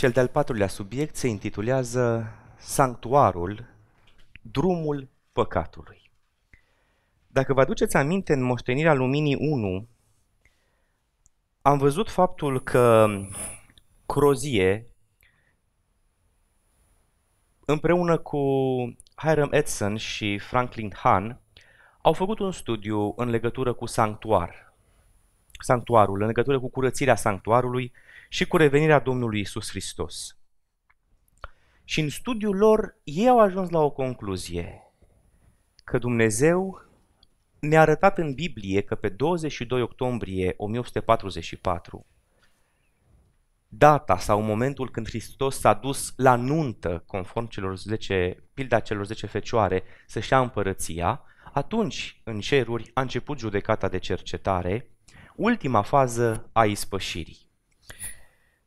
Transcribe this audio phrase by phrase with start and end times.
[0.00, 3.64] Cel de-al patrulea subiect se intitulează Sanctuarul,
[4.42, 6.10] drumul păcatului.
[7.26, 9.88] Dacă vă aduceți aminte, în moștenirea luminii 1,
[11.62, 13.08] am văzut faptul că
[14.06, 14.86] Crozie,
[17.64, 18.40] împreună cu
[19.14, 21.40] Hiram Edson și Franklin Hahn,
[22.02, 24.74] au făcut un studiu în legătură cu sanctuar,
[25.58, 27.92] sanctuarul, în legătură cu curățirea sanctuarului
[28.32, 30.38] și cu revenirea Domnului Isus Hristos.
[31.84, 34.82] Și în studiul lor, ei au ajuns la o concluzie,
[35.84, 36.84] că Dumnezeu
[37.60, 42.06] ne-a arătat în Biblie că pe 22 octombrie 1844,
[43.68, 49.26] data sau momentul când Hristos s-a dus la nuntă, conform celor 10, pilda celor 10
[49.26, 54.90] fecioare, să-și ia împărăția, atunci în ceruri a început judecata de cercetare,
[55.36, 57.49] ultima fază a ispășirii.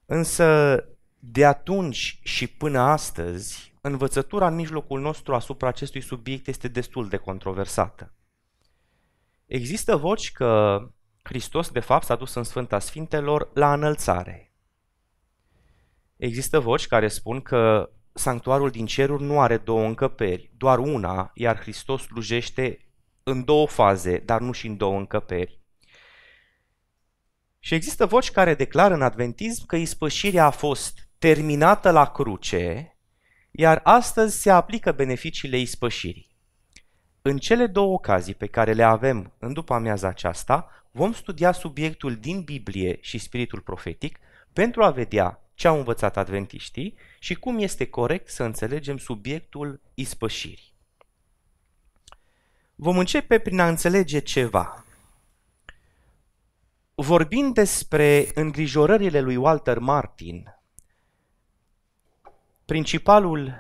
[0.06, 0.78] Însă
[1.20, 7.18] de atunci și până astăzi, învățătura în mijlocul nostru asupra acestui subiect este destul de
[7.18, 8.14] controversată.
[9.46, 10.82] Există voci că
[11.24, 14.54] Hristos de fapt s-a dus în Sfânta Sfintelor la înălțare.
[16.18, 21.60] Există voci care spun că sanctuarul din ceruri nu are două încăperi, doar una, iar
[21.60, 22.88] Hristos slujește
[23.24, 25.63] în două faze, dar nu și în două încăperi.
[27.66, 32.98] Și există voci care declară în adventism că ispășirea a fost terminată la cruce,
[33.52, 36.28] iar astăzi se aplică beneficiile ispășirii.
[37.22, 42.16] În cele două ocazii pe care le avem în după amiaza aceasta, vom studia subiectul
[42.16, 44.20] din Biblie și spiritul profetic
[44.54, 50.74] pentru a vedea ce au învățat adventiștii și cum este corect să înțelegem subiectul ispășirii.
[52.76, 54.86] Vom începe prin a înțelege ceva.
[56.96, 60.56] Vorbind despre îngrijorările lui Walter Martin,
[62.66, 63.54] principalul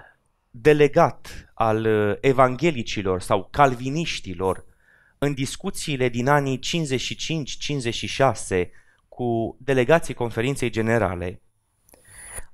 [0.51, 4.65] delegat al uh, evanghelicilor sau calviniștilor
[5.17, 6.59] în discuțiile din anii
[8.59, 8.67] 55-56
[9.07, 11.41] cu delegații conferinței generale,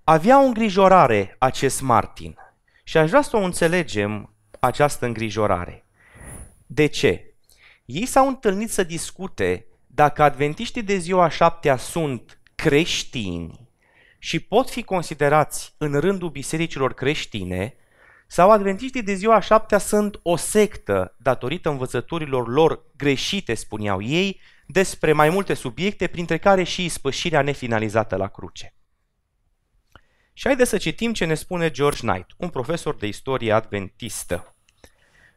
[0.04, 2.36] avea o îngrijorare acest Martin
[2.84, 5.86] și aș vrea să o înțelegem această îngrijorare.
[6.66, 7.34] De ce?
[7.86, 9.69] Ei s-au întâlnit să discute
[10.00, 13.70] dacă adventiștii de ziua șaptea sunt creștini
[14.20, 17.76] și pot fi considerați în rândul bisericilor creștine,
[18.28, 25.14] sau adventiștii de ziua șaptea sunt o sectă datorită învățăturilor lor greșite, spuneau ei, despre
[25.14, 28.74] mai multe subiecte, printre care și ispășirea nefinalizată la cruce.
[30.34, 34.56] Și haideți să citim ce ne spune George Knight, un profesor de istorie adventistă.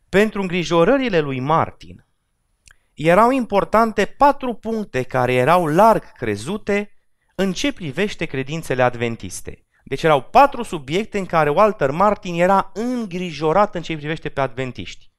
[0.08, 2.04] Pentru îngrijorările lui Martin,
[2.94, 6.92] erau importante patru puncte care erau larg crezute
[7.34, 9.66] în ce privește credințele adventiste.
[9.84, 15.10] Deci erau patru subiecte în care Walter Martin era îngrijorat în ce privește pe adventiști.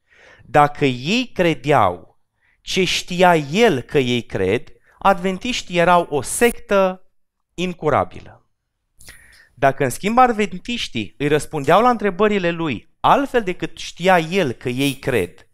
[0.44, 2.20] Dacă ei credeau
[2.60, 4.68] ce știa el că ei cred,
[4.98, 7.10] adventiștii erau o sectă
[7.54, 8.48] incurabilă.
[9.54, 14.92] Dacă în schimb adventiștii îi răspundeau la întrebările lui altfel decât știa el că ei
[14.94, 15.48] cred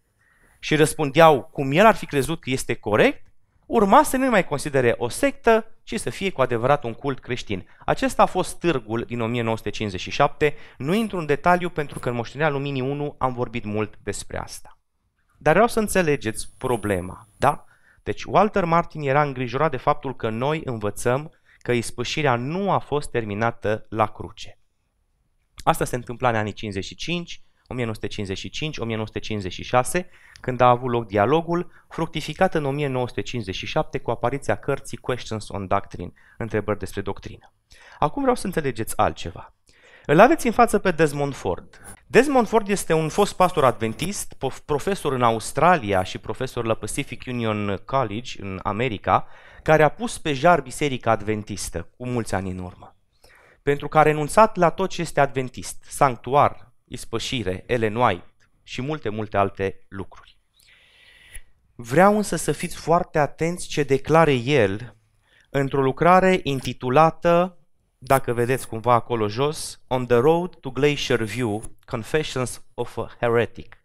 [0.61, 3.27] și răspundeau cum el ar fi crezut că este corect,
[3.67, 7.69] urma să nu mai considere o sectă, ci să fie cu adevărat un cult creștin.
[7.85, 12.83] Acesta a fost târgul din 1957, nu intru în detaliu pentru că în Moștenirea Luminii
[12.83, 14.79] 1 am vorbit mult despre asta.
[15.39, 17.65] Dar vreau să înțelegeți problema, da?
[18.03, 23.11] Deci Walter Martin era îngrijorat de faptul că noi învățăm că ispășirea nu a fost
[23.11, 24.59] terminată la cruce.
[25.57, 27.75] Asta se întâmpla în anii 55, 1955-1956,
[30.41, 36.79] când a avut loc dialogul, fructificat în 1957 cu apariția cărții Questions on Doctrine, întrebări
[36.79, 37.53] despre doctrină.
[37.99, 39.55] Acum vreau să înțelegeți altceva.
[40.07, 41.81] Îl aveți în față pe Desmond Ford.
[42.07, 47.81] Desmond Ford este un fost pastor adventist, profesor în Australia și profesor la Pacific Union
[47.85, 49.27] College în America,
[49.63, 52.97] care a pus pe jar biserica adventistă cu mulți ani în urmă.
[53.63, 59.09] Pentru că a renunțat la tot ce este adventist, sanctuar, ispășire, Ellen White și multe,
[59.09, 60.39] multe alte lucruri.
[61.75, 64.97] Vreau însă să fiți foarte atenți ce declare el
[65.51, 67.59] într-o lucrare intitulată,
[67.99, 73.77] dacă vedeți cumva acolo jos, On the Road to Glacier View, Confessions of a Heretic.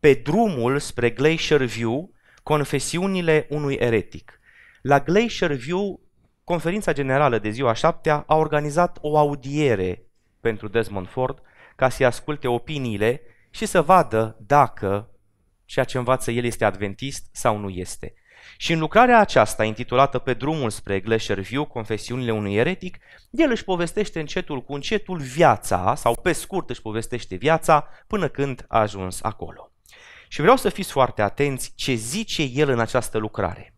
[0.00, 4.40] Pe drumul spre Glacier View, confesiunile unui eretic.
[4.82, 6.00] La Glacier View,
[6.44, 10.06] conferința generală de ziua șaptea a organizat o audiere
[10.40, 11.42] pentru Desmond Ford
[11.76, 15.08] ca să-i asculte opiniile și să vadă dacă
[15.64, 18.14] ceea ce învață el este adventist sau nu este.
[18.56, 22.98] Și în lucrarea aceasta, intitulată Pe drumul spre Glacier View, Confesiunile unui eretic,
[23.30, 28.64] el își povestește încetul cu încetul viața, sau pe scurt își povestește viața, până când
[28.68, 29.72] a ajuns acolo.
[30.28, 33.74] Și vreau să fiți foarte atenți ce zice el în această lucrare.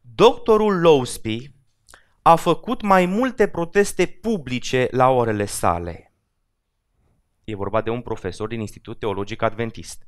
[0.00, 1.54] Doctorul Lowsby
[2.22, 6.05] a făcut mai multe proteste publice la orele sale.
[7.48, 10.06] E vorba de un profesor din Institut Teologic Adventist.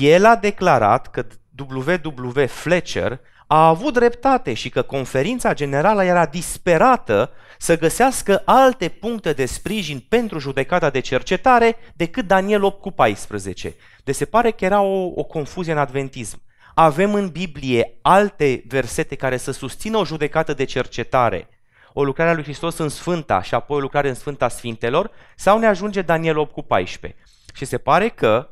[0.00, 1.26] El a declarat că
[1.68, 2.46] W.W.
[2.46, 9.46] Fletcher a avut dreptate și că conferința generală era disperată să găsească alte puncte de
[9.46, 13.74] sprijin pentru judecata de cercetare decât Daniel 8 cu 14.
[14.04, 16.42] De se pare că era o, o confuzie în adventism.
[16.74, 21.48] Avem în Biblie alte versete care să susțină o judecată de cercetare,
[21.92, 25.58] o lucrare a lui Hristos în Sfânta și apoi o lucrare în Sfânta Sfintelor, sau
[25.58, 27.22] ne ajunge Daniel 8 cu 14.
[27.54, 28.48] Și se pare că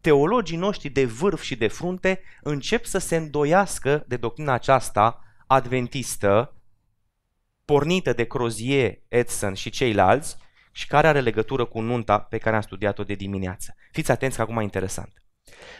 [0.00, 6.54] teologii noștri de vârf și de frunte încep să se îndoiască de doctrina aceasta adventistă,
[7.64, 10.36] pornită de Crozier, Edson și ceilalți,
[10.72, 13.74] și care are legătură cu nunta pe care am studiat-o de dimineață.
[13.92, 15.12] Fiți atenți că acum e interesant.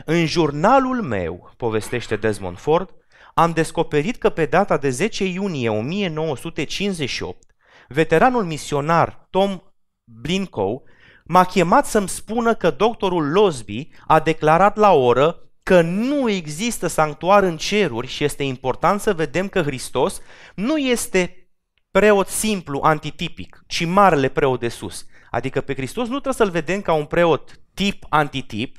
[0.05, 2.94] În jurnalul meu, povestește Desmond Ford,
[3.35, 7.55] am descoperit că pe data de 10 iunie 1958,
[7.88, 9.61] veteranul misionar Tom
[10.05, 10.82] Blincoe
[11.25, 17.43] m-a chemat să-mi spună că doctorul Losby a declarat la oră că nu există sanctuar
[17.43, 20.21] în ceruri și este important să vedem că Hristos
[20.55, 21.50] nu este
[21.91, 25.06] preot simplu, antitipic, ci marele preot de sus.
[25.31, 28.79] Adică pe Hristos nu trebuie să-l vedem ca un preot tip antitip,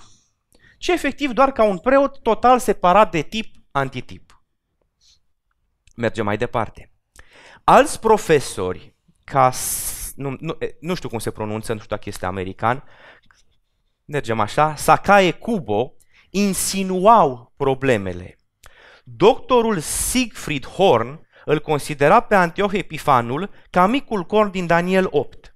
[0.78, 4.31] ci efectiv doar ca un preot total separat de tip antitip.
[5.96, 6.92] Mergem mai departe.
[7.64, 9.52] Alți profesori, ca
[10.16, 12.84] nu, nu, nu știu cum se pronunță, nu știu dacă este american,
[14.06, 15.94] mergem așa, Sakae Kubo,
[16.30, 18.36] insinuau problemele.
[19.04, 25.56] Doctorul Siegfried Horn îl considera pe Antioch Epifanul ca micul corn din Daniel 8.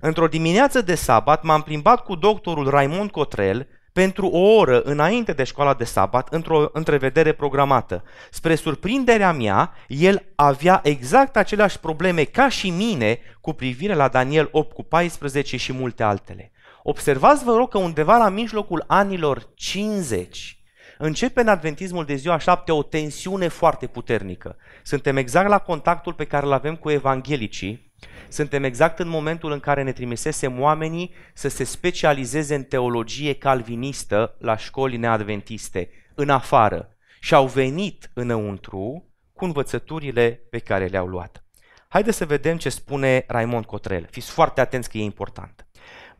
[0.00, 5.44] Într-o dimineață de sabat m-am plimbat cu doctorul Raimond Cotrel pentru o oră înainte de
[5.44, 8.04] școala de sabat, într-o întrevedere programată.
[8.30, 14.48] Spre surprinderea mea, el avea exact aceleași probleme ca și mine cu privire la Daniel
[14.52, 16.52] 8 cu 14 și multe altele.
[16.82, 20.61] Observați, vă rog, că undeva la mijlocul anilor 50
[21.04, 24.56] începe în adventismul de ziua 7 o tensiune foarte puternică.
[24.82, 27.92] Suntem exact la contactul pe care îl avem cu evanghelicii,
[28.28, 34.36] suntem exact în momentul în care ne trimisesem oamenii să se specializeze în teologie calvinistă
[34.38, 41.44] la școli neadventiste, în afară, și au venit înăuntru cu învățăturile pe care le-au luat.
[41.88, 44.08] Haideți să vedem ce spune Raimond Cotrel.
[44.10, 45.66] Fiți foarte atenți că e important.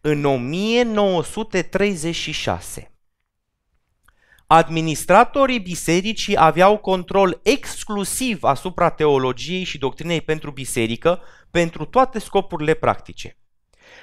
[0.01, 2.92] În 1936,
[4.55, 11.21] administratorii bisericii aveau control exclusiv asupra teologiei și doctrinei pentru biserică
[11.51, 13.37] pentru toate scopurile practice.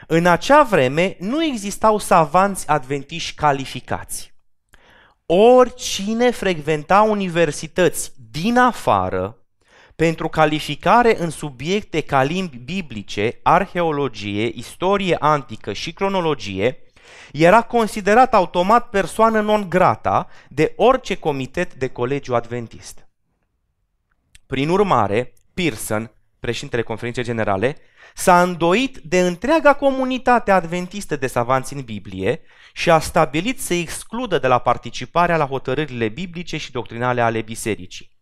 [0.08, 4.34] În acea vreme nu existau savanți adventiști calificați.
[5.26, 9.38] Oricine frecventa universități din afară
[9.96, 16.78] pentru calificare în subiecte ca limbi biblice, arheologie, istorie antică și cronologie,
[17.32, 23.08] era considerat automat persoană non grata de orice comitet de colegiu adventist.
[24.48, 27.78] Prin urmare, Pearson, președintele conferinței generale,
[28.16, 32.42] s-a îndoit de întreaga comunitate adventistă de savanți în Biblie
[32.74, 38.18] și a stabilit să excludă de la participarea la hotărârile biblice și doctrinale ale bisericii.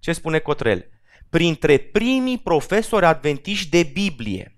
[0.00, 0.90] Ce spune Cotrel?
[1.30, 4.51] Printre primii profesori adventiști de Biblie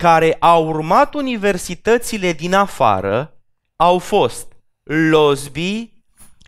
[0.00, 3.42] care au urmat universitățile din afară
[3.76, 4.52] au fost
[4.82, 6.02] Losby,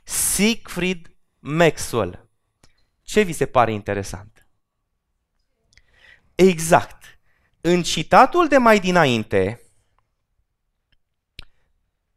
[0.04, 2.30] Siegfried Maxwell.
[3.02, 4.48] Ce vi se pare interesant?
[6.34, 7.18] Exact.
[7.60, 9.60] În citatul de mai dinainte,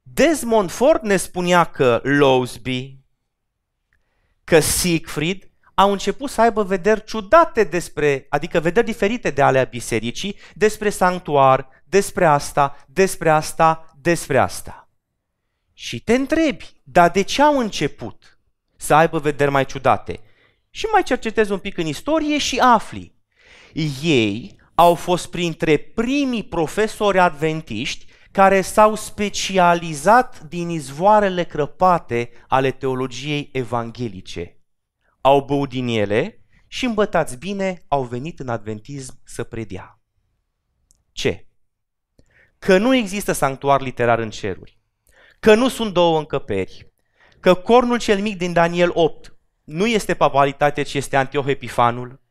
[0.02, 3.00] Desmond Ford ne spunea că Losby,
[4.44, 10.36] că Siegfried au început să aibă vederi ciudate despre, adică vederi diferite de ale bisericii,
[10.54, 14.90] despre sanctuar, despre asta, despre asta, despre asta.
[15.74, 18.40] Și te întrebi, dar de ce au început
[18.78, 20.20] să aibă vederi mai ciudate?
[20.70, 23.16] Și mai cercetezi un pic în istorie și afli.
[24.02, 33.50] Ei au fost printre primii profesori adventiști care s-au specializat din izvoarele crăpate ale teologiei
[33.52, 34.55] evanghelice
[35.26, 40.00] au băut din ele și îmbătați bine au venit în adventism să predea.
[41.12, 41.48] Ce?
[42.60, 44.80] Că nu există sanctuar literar în ceruri,
[45.40, 46.92] că nu sunt două încăperi,
[47.40, 52.22] că cornul cel mic din Daniel 8 nu este papalitate, ci este Antioh Epifanul,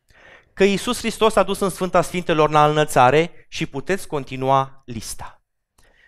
[0.52, 5.42] că Iisus Hristos a dus în Sfânta Sfintelor la înălțare și puteți continua lista.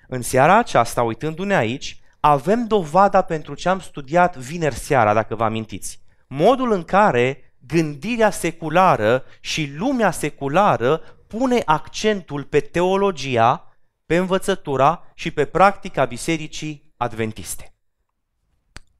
[0.09, 5.45] În seara aceasta, uitându-ne aici, avem dovada pentru ce am studiat vineri seara, dacă vă
[5.45, 6.05] amintiți.
[6.27, 15.31] Modul în care gândirea seculară și lumea seculară pune accentul pe teologia, pe învățătura și
[15.31, 17.75] pe practica bisericii adventiste.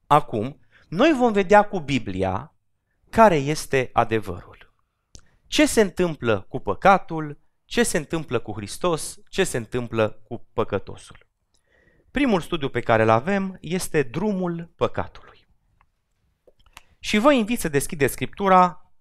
[0.07, 2.55] Acum, noi vom vedea cu Biblia
[3.09, 4.73] care este adevărul.
[5.47, 11.27] Ce se întâmplă cu păcatul, ce se întâmplă cu Hristos, ce se întâmplă cu păcătosul.
[12.11, 15.26] Primul studiu pe care îl avem este drumul păcatului.
[16.99, 18.91] Și vă invit să deschideți Scriptura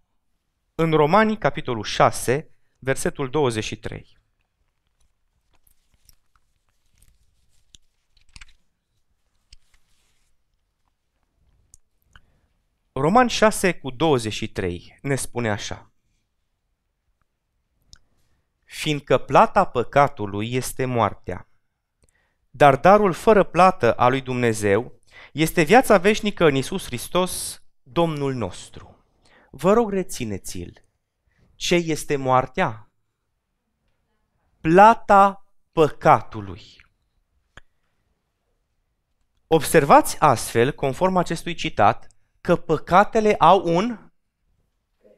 [0.74, 4.16] în Romani, capitolul 6, versetul 23.
[12.92, 15.90] Roman 6 cu 23 ne spune așa.
[18.64, 21.48] Fiindcă plata păcatului este moartea,
[22.50, 25.00] dar darul fără plată a lui Dumnezeu
[25.32, 27.62] este viața veșnică în Isus Hristos,
[27.96, 29.04] Domnul nostru.
[29.50, 30.84] Vă rog, rețineți-l.
[31.54, 32.90] Ce este moartea?
[34.60, 36.62] Plata păcatului.
[39.46, 42.06] Observați astfel, conform acestui citat,
[42.40, 44.10] că păcatele au un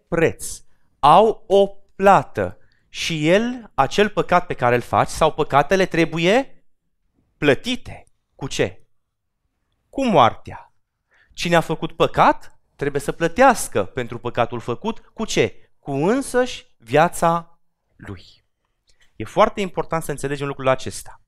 [0.08, 0.62] preț,
[0.98, 2.58] au o plată
[2.88, 6.64] și el, acel păcat pe care îl faci sau păcatele trebuie
[7.36, 8.04] plătite.
[8.34, 8.86] Cu ce?
[9.88, 10.72] Cu moartea.
[11.32, 14.98] Cine a făcut păcat trebuie să plătească pentru păcatul făcut.
[14.98, 15.70] Cu ce?
[15.78, 17.58] Cu însăși viața
[17.96, 18.24] lui.
[19.16, 21.20] E foarte important să înțelegem lucrul acesta.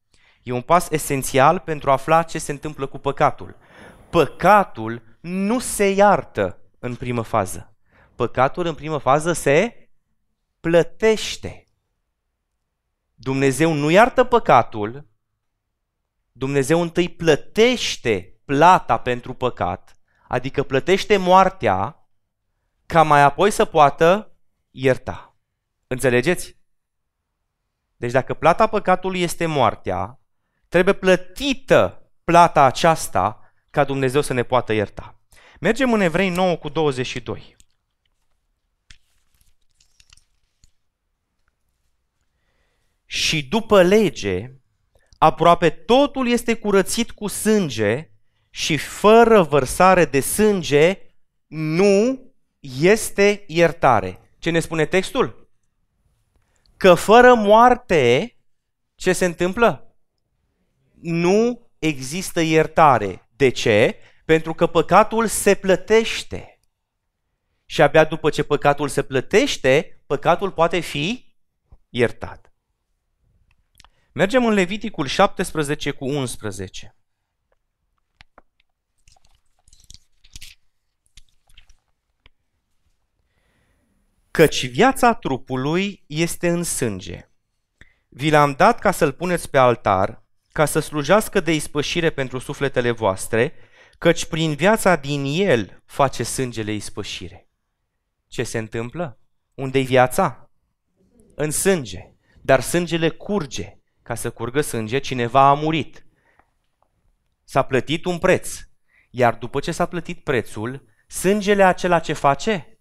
[0.43, 3.57] E un pas esențial pentru a afla ce se întâmplă cu păcatul.
[4.11, 7.77] Păcatul nu se iartă în primă fază.
[8.15, 9.89] Păcatul în primă fază se
[10.61, 11.67] plătește.
[13.15, 15.09] Dumnezeu nu iartă păcatul,
[16.33, 20.00] Dumnezeu întâi plătește plata pentru păcat,
[20.31, 22.09] adică plătește moartea,
[22.87, 24.37] ca mai apoi să poată
[24.71, 25.37] ierta.
[25.87, 26.57] Înțelegeți?
[27.97, 30.21] Deci dacă plata păcatului este moartea,
[30.69, 35.21] trebuie plătită plata aceasta ca Dumnezeu să ne poată ierta.
[35.61, 37.57] Mergem în Evrei 9 cu 22.
[43.05, 44.53] Și după lege,
[45.19, 48.10] aproape totul este curățit cu sânge
[48.51, 50.99] și fără vărsare de sânge
[51.47, 52.21] nu
[52.61, 54.21] este iertare.
[54.39, 55.49] Ce ne spune textul?
[56.77, 58.37] Că fără moarte,
[58.95, 59.95] ce se întâmplă?
[61.01, 63.29] Nu există iertare.
[63.37, 63.97] De ce?
[64.25, 66.61] Pentru că păcatul se plătește.
[67.65, 71.35] Și abia după ce păcatul se plătește, păcatul poate fi
[71.89, 72.53] iertat.
[74.13, 76.95] Mergem în Leviticul 17 cu 11.
[84.31, 87.29] Căci viața trupului este în sânge.
[88.09, 90.23] Vi l-am dat ca să-l puneți pe altar
[90.53, 93.55] ca să slujească de ispășire pentru sufletele voastre,
[93.99, 97.49] căci prin viața din el face sângele ispășire.
[98.29, 99.19] Ce se întâmplă?
[99.55, 100.51] Unde-i viața?
[101.35, 102.13] În sânge.
[102.41, 103.79] Dar sângele curge.
[104.03, 106.07] Ca să curgă sânge, cineva a murit.
[107.45, 108.59] S-a plătit un preț.
[109.11, 112.80] Iar după ce s-a plătit prețul, sângele acela ce face?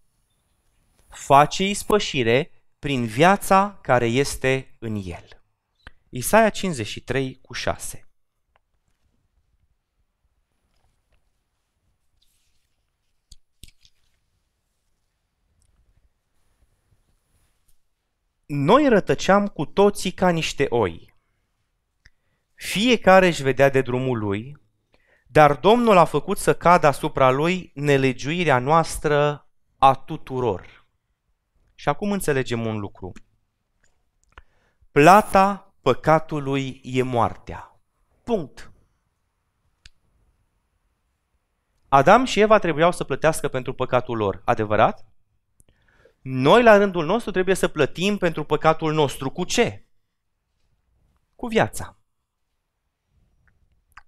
[1.09, 5.43] Face ispășire prin viața care este în el.
[6.09, 8.09] Isaia 53 cu 6.
[18.45, 21.15] Noi rătăceam cu toții ca niște oi.
[22.55, 24.57] Fiecare își vedea de drumul lui,
[25.27, 30.78] dar Domnul a făcut să cadă asupra lui nelegiuirea noastră a tuturor.
[31.79, 33.11] Și acum înțelegem un lucru.
[34.91, 37.79] Plata păcatului e moartea.
[38.23, 38.71] Punct.
[41.87, 44.41] Adam și Eva trebuiau să plătească pentru păcatul lor.
[44.45, 45.05] Adevărat?
[46.21, 49.29] Noi, la rândul nostru, trebuie să plătim pentru păcatul nostru.
[49.29, 49.85] Cu ce?
[51.35, 51.97] Cu viața.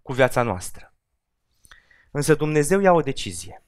[0.01, 0.94] Cu viața noastră.
[2.12, 3.63] Însă Dumnezeu ia o decizie.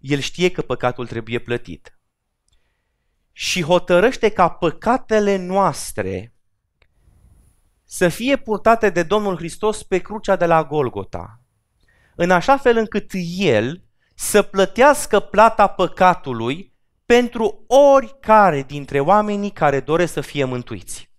[0.00, 1.98] El știe că păcatul trebuie plătit
[3.32, 6.34] și hotărăște ca păcatele noastre
[7.84, 11.40] să fie purtate de Domnul Hristos pe crucea de la Golgota.
[12.16, 16.74] în așa fel încât El să plătească plata păcatului
[17.06, 21.12] pentru oricare dintre oamenii care doresc să fie mântuiți.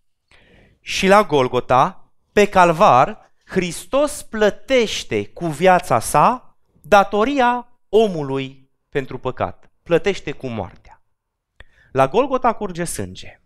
[0.82, 9.72] Și la Golgota, pe Calvar, Hristos plătește cu viața sa datoria omului pentru păcat.
[9.84, 11.04] Plătește cu moartea.
[11.92, 13.42] La Golgota curge sânge.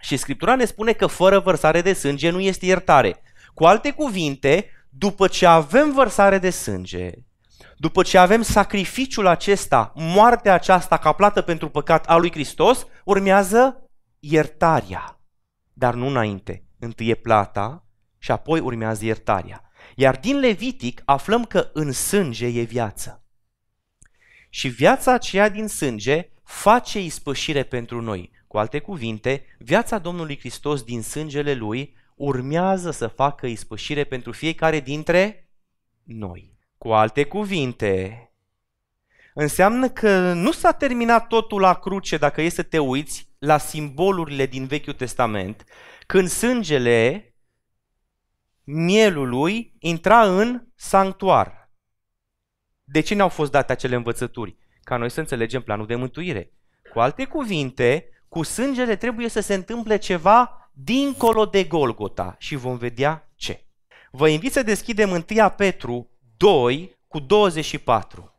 [0.00, 3.22] Și Scriptura ne spune că fără vărsare de sânge nu este iertare.
[3.54, 7.10] Cu alte cuvinte, după ce avem vărsare de sânge,
[7.76, 13.90] după ce avem sacrificiul acesta, moartea aceasta ca plată pentru păcat a lui Hristos, urmează
[14.18, 15.20] iertarea.
[15.72, 16.64] Dar nu înainte.
[16.78, 17.86] Întâi e plata
[18.18, 19.70] și apoi urmează iertarea.
[19.94, 23.25] Iar din Levitic aflăm că în sânge e viață.
[24.56, 28.30] Și viața aceea din sânge face ispășire pentru noi.
[28.46, 34.80] Cu alte cuvinte, viața Domnului Hristos din sângele Lui urmează să facă ispășire pentru fiecare
[34.80, 35.50] dintre
[36.02, 36.58] noi.
[36.78, 38.30] Cu alte cuvinte,
[39.34, 44.46] înseamnă că nu s-a terminat totul la cruce dacă e să te uiți la simbolurile
[44.46, 45.64] din Vechiul Testament,
[46.06, 47.34] când sângele
[48.64, 51.65] mielului intra în sanctuar.
[52.88, 54.56] De ce ne-au fost date acele învățături?
[54.82, 56.52] Ca noi să înțelegem planul de mântuire.
[56.92, 62.76] Cu alte cuvinte, cu sângele trebuie să se întâmple ceva dincolo de Golgota și vom
[62.76, 63.64] vedea ce.
[64.10, 68.34] Vă invit să deschidem 1 Petru 2 cu 24.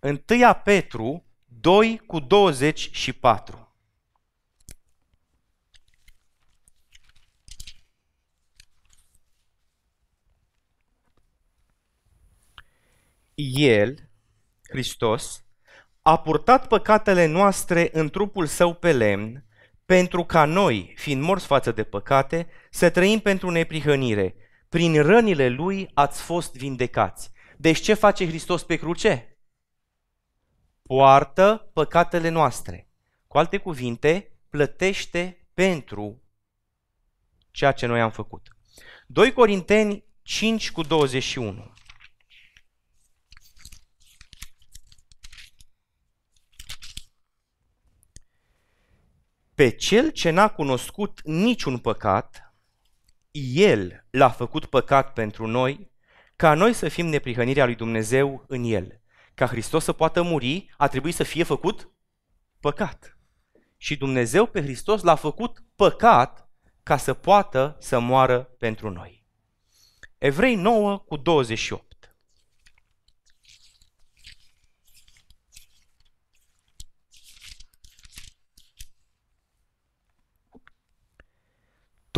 [0.00, 0.18] 1
[0.64, 1.24] Petru
[1.60, 3.63] 2 cu 24.
[13.34, 14.10] El,
[14.68, 15.44] Hristos,
[16.02, 19.44] a purtat păcatele noastre în trupul său pe lemn,
[19.84, 24.34] pentru ca noi, fiind morți față de păcate, să trăim pentru neprihănire.
[24.68, 27.30] Prin rănile lui ați fost vindecați.
[27.56, 29.38] Deci ce face Hristos pe cruce?
[30.82, 32.88] Poartă păcatele noastre.
[33.26, 36.22] Cu alte cuvinte, plătește pentru
[37.50, 38.48] ceea ce noi am făcut.
[39.06, 41.73] 2 Corinteni 5 cu 21.
[49.54, 52.54] Pe cel ce n-a cunoscut niciun păcat,
[53.54, 55.90] el l-a făcut păcat pentru noi,
[56.36, 59.00] ca noi să fim neprihănirea lui Dumnezeu în el.
[59.34, 61.90] Ca Hristos să poată muri, a trebuit să fie făcut
[62.60, 63.18] păcat.
[63.76, 66.48] Și Dumnezeu pe Hristos l-a făcut păcat
[66.82, 69.24] ca să poată să moară pentru noi.
[70.18, 71.93] Evrei 9 cu 28.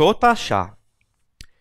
[0.03, 0.79] Tot așa,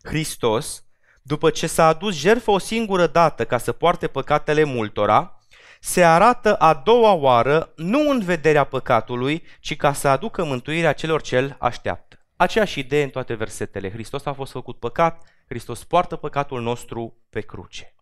[0.03, 0.85] Hristos,
[1.23, 5.39] după ce s-a adus jertfă o singură dată ca să poarte păcatele multora,
[5.81, 11.23] se arată a doua oară nu în vederea păcatului, ci ca să aducă mântuirea celor
[11.23, 12.27] ce așteaptă.
[12.37, 13.91] Aceeași idee în toate versetele.
[13.91, 17.95] Hristos a fost făcut păcat, Hristos poartă păcatul nostru pe cruce.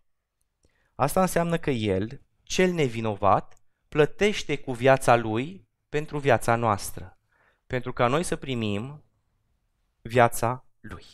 [0.95, 3.53] Asta înseamnă că El, cel nevinovat,
[3.89, 7.19] plătește cu viața Lui pentru viața noastră,
[7.67, 9.04] pentru ca noi să primim
[10.07, 11.05] viața Lui.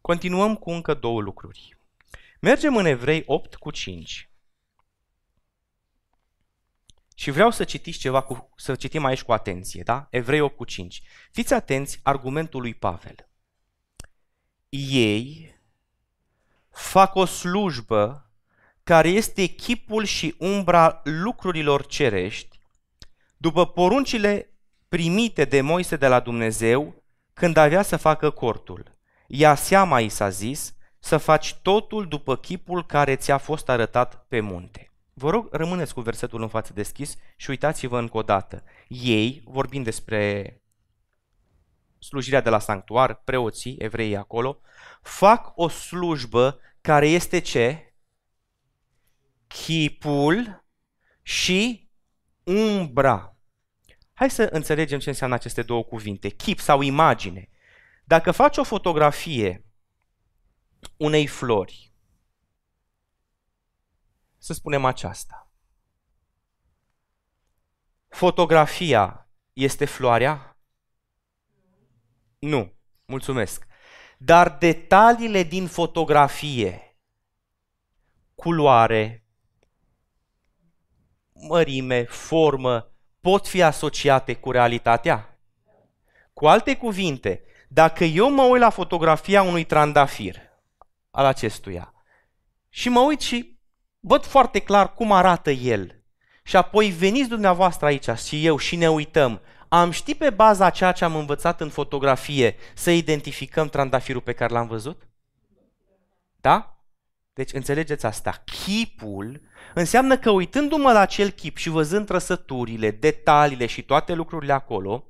[0.00, 1.76] Continuăm cu încă două lucruri.
[2.40, 4.30] Mergem în Evrei 8 cu 5.
[7.14, 10.06] Și vreau să citiți ceva cu, să citim aici cu atenție, da?
[10.10, 11.02] Evrei 8 cu 5.
[11.30, 13.28] Fiți atenți argumentul lui Pavel.
[14.68, 15.54] Ei
[16.70, 18.30] fac o slujbă
[18.82, 22.60] care este chipul și umbra lucrurilor cerești,
[23.36, 24.51] după poruncile
[24.92, 28.98] primite de Moise de la Dumnezeu când avea să facă cortul.
[29.26, 34.40] Ia seama, i s-a zis, să faci totul după chipul care ți-a fost arătat pe
[34.40, 34.92] munte.
[35.12, 38.64] Vă rog, rămâneți cu versetul în față deschis și uitați-vă încă o dată.
[38.88, 40.60] Ei, vorbind despre
[41.98, 44.60] slujirea de la sanctuar, preoții, evreii acolo,
[45.02, 47.94] fac o slujbă care este ce?
[49.46, 50.64] Chipul
[51.22, 51.88] și
[52.44, 53.31] umbra.
[54.22, 56.28] Hai să înțelegem ce înseamnă aceste două cuvinte.
[56.28, 57.48] Chip sau imagine.
[58.04, 59.64] Dacă faci o fotografie
[60.96, 61.92] unei flori,
[64.38, 65.52] să spunem aceasta.
[68.08, 70.58] Fotografia este floarea?
[72.38, 72.72] Nu.
[73.04, 73.66] Mulțumesc.
[74.18, 76.96] Dar detaliile din fotografie,
[78.34, 79.26] culoare,
[81.32, 82.91] mărime, formă,
[83.22, 85.38] pot fi asociate cu realitatea?
[86.32, 90.36] Cu alte cuvinte, dacă eu mă uit la fotografia unui trandafir,
[91.10, 91.92] al acestuia,
[92.68, 93.58] și mă uit și
[94.00, 96.02] văd foarte clar cum arată el.
[96.42, 99.40] Și apoi veniți dumneavoastră aici și eu și ne uităm.
[99.68, 104.52] Am ști pe baza ceea ce am învățat în fotografie să identificăm trandafirul pe care
[104.52, 105.08] l-am văzut?
[106.40, 106.76] Da?
[107.32, 108.42] Deci înțelegeți asta.
[108.44, 109.40] Chipul
[109.74, 115.06] înseamnă că uitându-mă la acel chip și văzând trăsăturile, detaliile și toate lucrurile acolo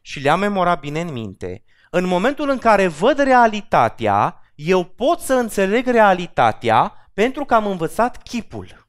[0.00, 5.34] și le-am memorat bine în minte, în momentul în care văd realitatea, eu pot să
[5.34, 8.88] înțeleg realitatea pentru că am învățat chipul.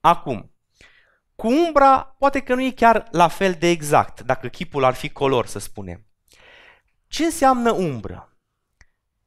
[0.00, 0.54] Acum,
[1.34, 5.08] cu umbra poate că nu e chiar la fel de exact, dacă chipul ar fi
[5.08, 6.06] color, să spunem.
[7.06, 8.38] Ce înseamnă umbră?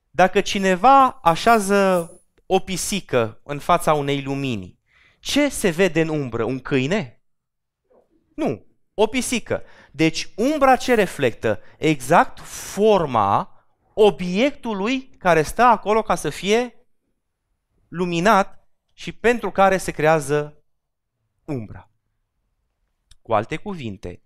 [0.10, 2.12] Dacă cineva așează
[2.46, 4.80] o pisică în fața unei lumini,
[5.20, 6.44] ce se vede în umbră?
[6.44, 7.22] Un câine?
[8.36, 9.64] Nu, o pisică.
[9.92, 11.60] Deci umbra ce reflectă?
[11.78, 16.88] Exact forma obiectului care stă acolo ca să fie
[17.88, 20.64] luminat și pentru care se creează
[21.46, 21.92] umbra.
[23.22, 24.24] Cu alte cuvinte,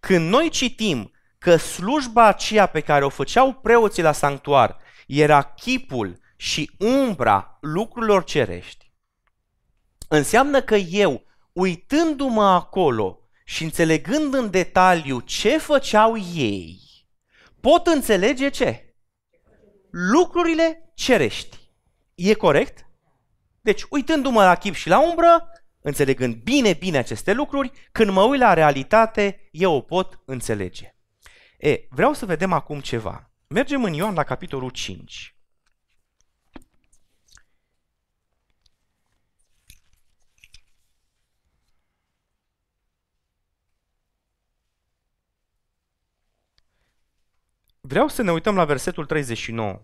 [0.00, 6.20] când noi citim că slujba aceea pe care o făceau preoții la sanctuar era chipul
[6.42, 8.92] și umbra lucrurilor cerești,
[10.08, 16.78] înseamnă că eu, uitându-mă acolo și înțelegând în detaliu ce făceau ei,
[17.60, 18.94] pot înțelege ce?
[19.90, 21.58] Lucrurile cerești.
[22.14, 22.86] E corect?
[23.60, 25.48] Deci, uitându-mă la chip și la umbră,
[25.80, 30.96] înțelegând bine, bine aceste lucruri, când mă uit la realitate, eu o pot înțelege.
[31.58, 33.30] E, vreau să vedem acum ceva.
[33.46, 35.36] Mergem în Ioan la capitolul 5.
[47.84, 49.82] Vreau să ne uităm la versetul 39.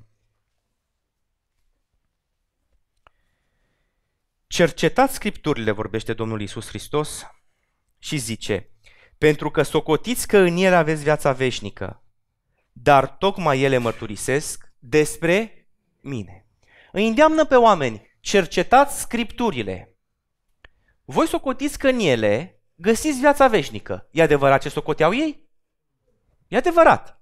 [4.47, 7.27] Cercetați scripturile, vorbește Domnul Isus Hristos,
[7.99, 8.71] și zice,
[9.19, 12.03] pentru că socotiți că în ele aveți viața veșnică,
[12.73, 15.69] dar tocmai ele mărturisesc despre
[16.01, 16.47] mine.
[16.93, 19.97] Îi îndeamnă pe oameni, cercetați scripturile.
[21.05, 24.09] Voi socotiți că în ele găsiți viața veșnică.
[24.11, 25.49] E adevărat ce socoteau ei?
[26.49, 27.18] E adevărat.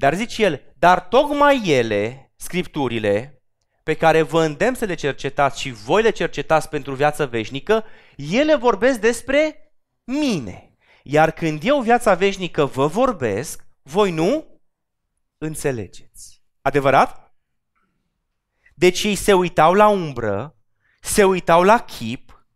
[0.00, 3.42] Dar zice el, dar tocmai ele, scripturile,
[3.82, 7.84] pe care vă îndemn să le cercetați și voi le cercetați pentru viață veșnică,
[8.16, 9.72] ele vorbesc despre
[10.04, 10.76] mine.
[11.02, 14.60] Iar când eu viața veșnică vă vorbesc, voi nu
[15.38, 16.42] înțelegeți.
[16.62, 17.34] Adevărat?
[18.74, 20.56] Deci ei se uitau la umbră,
[21.00, 22.46] se uitau la chip,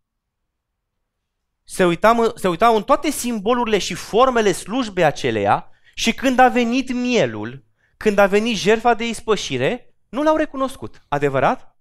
[1.65, 6.93] se uitau, se uitau în toate simbolurile și formele slujbei aceleia și când a venit
[6.93, 7.65] mielul,
[7.97, 11.03] când a venit jertfa de ispășire, nu l-au recunoscut.
[11.09, 11.79] Adevărat?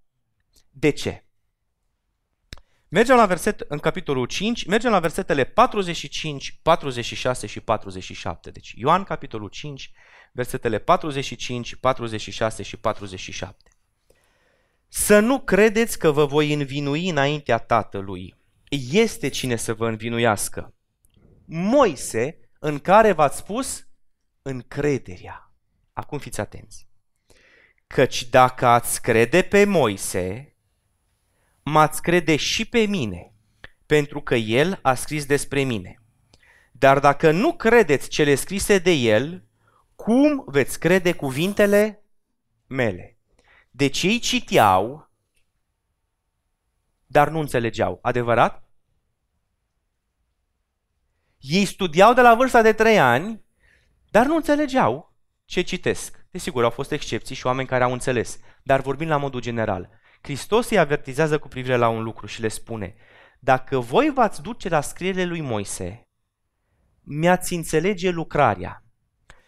[0.70, 1.24] De ce?
[2.88, 8.50] Mergem la verset, în capitolul 5, mergem la versetele 45, 46 și 47.
[8.50, 9.92] Deci Ioan, capitolul 5,
[10.32, 13.70] versetele 45, 46 și 47.
[14.88, 18.34] Să nu credeți că vă voi învinui înaintea Tatălui.
[18.90, 20.74] Este cine să vă învinuiască.
[21.44, 23.86] Moise, în care v-ați spus
[24.42, 25.52] încrederea.
[25.92, 26.88] Acum fiți atenți.
[27.86, 30.56] Căci dacă ați crede pe Moise,
[31.62, 33.32] m-ați crede și pe mine,
[33.86, 36.02] pentru că el a scris despre mine.
[36.72, 39.44] Dar dacă nu credeți cele scrise de el,
[39.94, 42.04] cum veți crede cuvintele
[42.66, 43.16] mele?
[43.70, 45.10] Deci ei citeau,
[47.06, 47.98] dar nu înțelegeau.
[48.02, 48.68] Adevărat?
[51.38, 53.41] Ei studiau de la vârsta de trei ani,
[54.12, 56.26] dar nu înțelegeau ce citesc.
[56.30, 59.90] Desigur, au fost excepții și oameni care au înțeles, dar vorbim la modul general.
[60.22, 62.94] Hristos îi avertizează cu privire la un lucru și le spune,
[63.40, 66.08] dacă voi v-ați duce la scrierile lui Moise,
[67.00, 68.84] mi-ați înțelege lucrarea.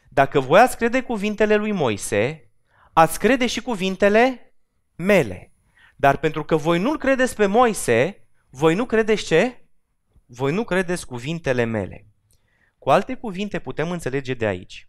[0.08, 2.50] Dacă voi ați crede cuvintele lui Moise,
[2.92, 4.54] ați crede și cuvintele
[4.96, 5.52] mele.
[5.96, 9.66] Dar pentru că voi nu-l credeți pe Moise, voi nu credeți ce?
[10.26, 12.13] Voi nu credeți cuvintele mele.
[12.84, 14.88] Cu alte cuvinte putem înțelege de aici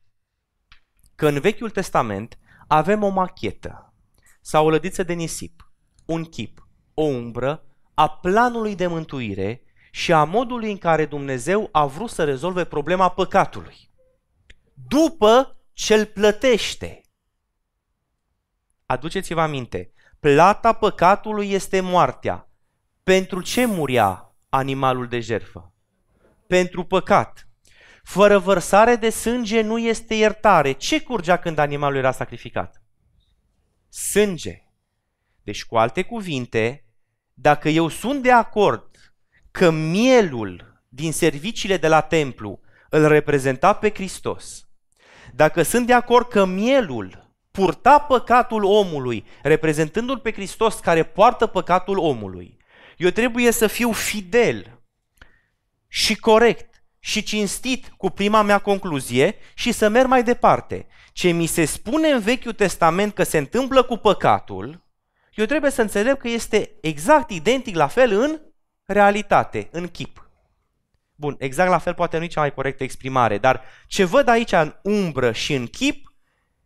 [1.16, 3.94] că în Vechiul Testament avem o machetă
[4.42, 5.72] sau o lădiță de nisip,
[6.06, 11.86] un chip, o umbră a planului de mântuire și a modului în care Dumnezeu a
[11.86, 13.92] vrut să rezolve problema păcatului.
[14.88, 17.02] După ce îl plătește.
[18.86, 22.50] Aduceți-vă aminte, plata păcatului este moartea.
[23.04, 25.74] Pentru ce muria animalul de jertfă?
[26.48, 27.45] Pentru păcat.
[28.06, 30.72] Fără vărsare de sânge nu este iertare.
[30.72, 32.82] Ce curgea când animalul era sacrificat?
[33.90, 34.64] Sânge.
[35.44, 36.86] Deci, cu alte cuvinte,
[37.34, 39.14] dacă eu sunt de acord
[39.52, 44.68] că mielul din serviciile de la templu îl reprezenta pe Hristos,
[45.34, 51.98] dacă sunt de acord că mielul purta păcatul omului, reprezentându-l pe Hristos care poartă păcatul
[51.98, 52.58] omului,
[52.98, 54.82] eu trebuie să fiu fidel
[55.88, 56.75] și corect
[57.06, 60.88] și cinstit cu prima mea concluzie și să merg mai departe.
[61.14, 64.84] Ce mi se spune în Vechiul Testament că se întâmplă cu păcatul,
[65.34, 68.42] eu trebuie să înțeleg că este exact identic la fel în
[68.86, 70.30] realitate, în chip.
[71.16, 74.52] Bun, exact la fel poate nu e cea mai corectă exprimare, dar ce văd aici
[74.52, 76.14] în umbră și în chip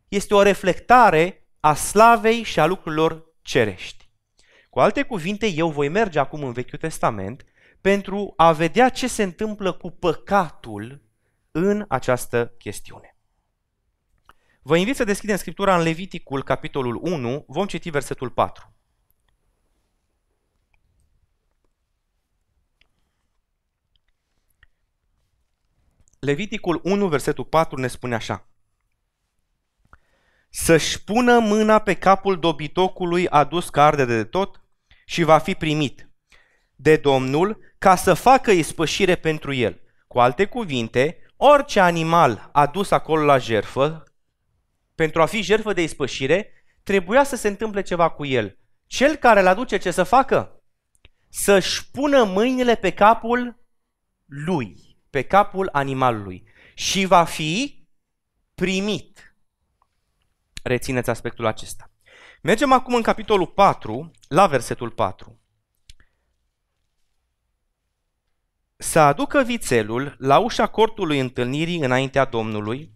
[0.07, 4.09] este o reflectare a slavei și a lucrurilor cerești.
[4.69, 7.43] Cu alte cuvinte, eu voi merge acum în Vechiul Testament
[7.81, 11.01] pentru a vedea ce se întâmplă cu păcatul
[11.51, 13.17] în această chestiune.
[14.61, 18.73] Vă invit să deschidem Scriptura în Leviticul, capitolul 1, vom citi versetul 4.
[26.19, 28.47] Leviticul 1, versetul 4 ne spune așa.
[30.49, 34.63] Să-și pună mâna pe capul dobitocului adus ca arde de tot
[35.05, 36.09] și va fi primit
[36.75, 39.81] de Domnul ca să facă ispășire pentru el.
[40.07, 44.03] Cu alte cuvinte, orice animal adus acolo la jerfă,
[44.95, 46.51] pentru a fi jerfă de ispășire,
[46.83, 48.57] trebuia să se întâmple ceva cu el.
[48.85, 50.61] Cel care îl aduce ce să facă?
[51.29, 53.59] Să-și pună mâinile pe capul
[54.25, 57.87] lui, pe capul animalului și va fi
[58.55, 59.35] primit.
[60.63, 61.91] Rețineți aspectul acesta.
[62.41, 65.39] Mergem acum în capitolul 4, la versetul 4.
[68.81, 72.93] Să aducă vițelul la ușa cortului întâlnirii înaintea Domnului,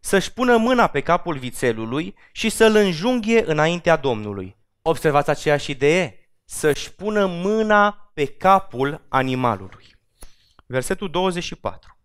[0.00, 4.56] să-și pună mâna pe capul vițelului și să-l înjunghie înaintea Domnului.
[4.82, 6.30] Observați aceeași idee?
[6.44, 9.96] Să-și pună mâna pe capul animalului.
[10.66, 11.98] Versetul 24.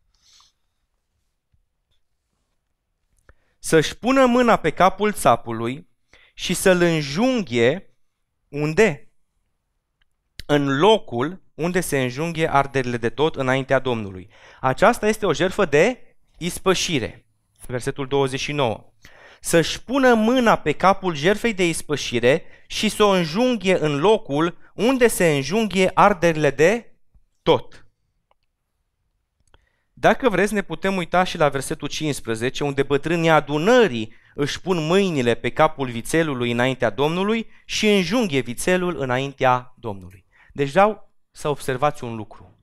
[3.59, 5.89] Să-și pună mâna pe capul țapului
[6.33, 7.95] și să-l înjunghie
[8.47, 9.13] unde?
[10.45, 14.29] În locul unde se înjunghe arderile de tot înaintea Domnului.
[14.61, 17.25] Aceasta este o jertfă de ispășire.
[17.67, 18.93] Versetul 29.
[19.39, 25.07] Să-și pună mâna pe capul jertfei de ispășire și să o înjunghe în locul unde
[25.07, 26.95] se înjunghe arderile de
[27.41, 27.85] tot.
[29.93, 35.35] Dacă vreți, ne putem uita și la versetul 15, unde bătrânii adunării își pun mâinile
[35.35, 40.25] pe capul vițelului înaintea Domnului și înjunghe vițelul înaintea Domnului.
[40.53, 42.55] Deci vreau să observați un lucru.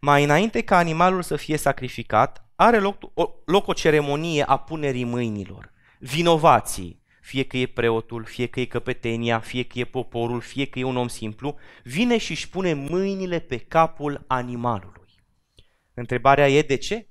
[0.00, 5.04] Mai înainte ca animalul să fie sacrificat, are loc o, loc o ceremonie a punerii
[5.04, 5.72] mâinilor.
[5.98, 10.78] Vinovații, fie că e preotul, fie că e căpetenia, fie că e poporul, fie că
[10.78, 15.08] e un om simplu, vine și își pune mâinile pe capul animalului.
[15.94, 17.08] Întrebarea e de ce?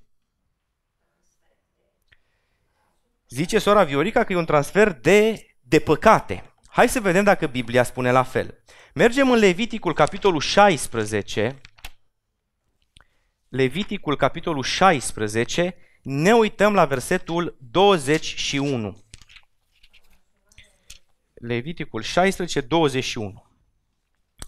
[3.30, 6.54] Zice sora Viorica că e un transfer de, de păcate.
[6.67, 8.63] Hai să vedem dacă Biblia spune la fel.
[8.98, 11.62] Mergem în Leviticul, capitolul 16.
[13.50, 18.98] Leviticul, capitolul 16, ne uităm la versetul 21.
[21.34, 23.46] Leviticul 16, 21.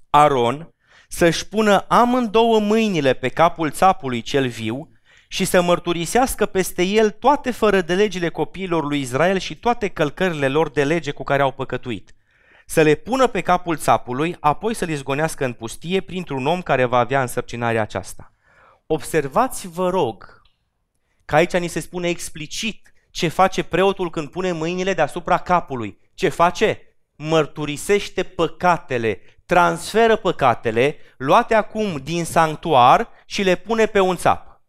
[0.09, 0.73] Aron
[1.07, 4.91] să-și pună amândouă mâinile pe capul țapului cel viu
[5.27, 10.47] și să mărturisească peste el toate fără de legile copiilor lui Israel și toate călcările
[10.47, 12.13] lor de lege cu care au păcătuit.
[12.71, 16.97] Să le pună pe capul țapului, apoi să-l izgonească în pustie printr-un om care va
[16.97, 18.33] avea însărcinarea aceasta.
[18.87, 20.41] Observați, vă rog,
[21.25, 25.99] că aici ni se spune explicit ce face preotul când pune mâinile deasupra capului.
[26.13, 26.97] Ce face?
[27.15, 34.61] Mărturisește păcatele, transferă păcatele luate acum din sanctuar și le pune pe un țap.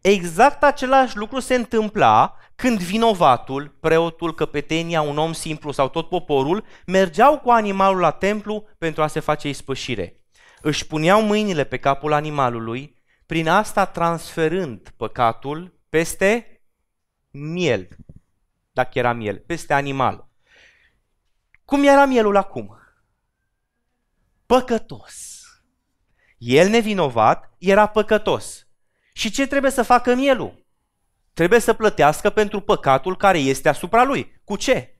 [0.00, 6.64] Exact același lucru se întâmpla când vinovatul, preotul, căpetenia, un om simplu sau tot poporul
[6.86, 10.20] mergeau cu animalul la templu pentru a se face ispășire.
[10.60, 16.60] Își puneau mâinile pe capul animalului, prin asta transferând păcatul peste
[17.30, 17.88] miel,
[18.72, 20.28] dacă era miel, peste animal.
[21.64, 22.78] Cum era mielul acum?
[24.46, 25.42] păcătos.
[26.38, 28.66] El nevinovat era păcătos.
[29.12, 30.63] Și ce trebuie să facă mielul?
[31.34, 34.40] Trebuie să plătească pentru păcatul care este asupra lui.
[34.44, 34.98] Cu ce?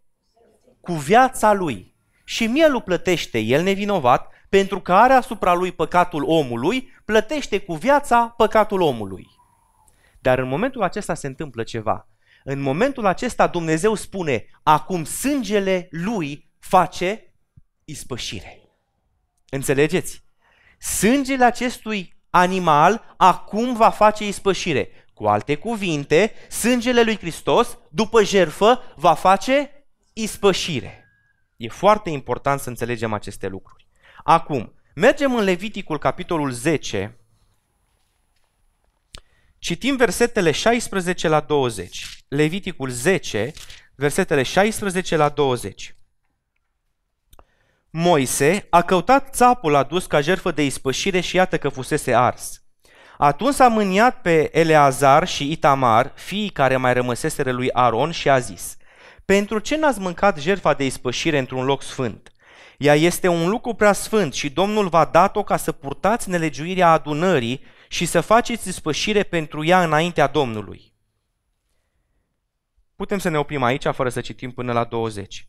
[0.81, 1.95] Cu viața lui.
[2.25, 8.35] Și mielul plătește, el nevinovat, pentru că are asupra lui păcatul omului, plătește cu viața
[8.37, 9.27] păcatul omului.
[10.21, 12.09] Dar în momentul acesta se întâmplă ceva.
[12.45, 17.35] În momentul acesta Dumnezeu spune, acum sângele lui face
[17.85, 18.61] ispășire.
[19.49, 20.25] Înțelegeți?
[20.79, 25.04] Sângele acestui animal acum va face ispășire.
[25.15, 31.05] Cu alte cuvinte, sângele lui Hristos, după jerfă, va face ispășire.
[31.57, 33.87] E foarte important să înțelegem aceste lucruri.
[34.25, 37.19] Acum, mergem în Leviticul, capitolul 10,
[39.59, 42.07] citim versetele 16 la 20.
[42.29, 43.53] Leviticul 10,
[43.95, 45.97] versetele 16 la 20.
[47.91, 52.64] Moise a căutat țapul adus ca jertfă de ispășire și iată că fusese ars.
[53.19, 58.39] Atunci a mâniat pe Eleazar și Itamar, fiii care mai rămăseseră lui Aron și a
[58.39, 58.77] zis,
[59.25, 62.33] Pentru ce n-ați mâncat jertfa de ispășire într-un loc sfânt?
[62.79, 67.61] Ea este un lucru prea sfânt și Domnul v-a dat-o ca să purtați nelegiuirea adunării
[67.89, 70.93] și să faceți ispășire pentru ea înaintea Domnului.
[72.97, 75.49] Putem să ne oprim aici fără să citim până la 20.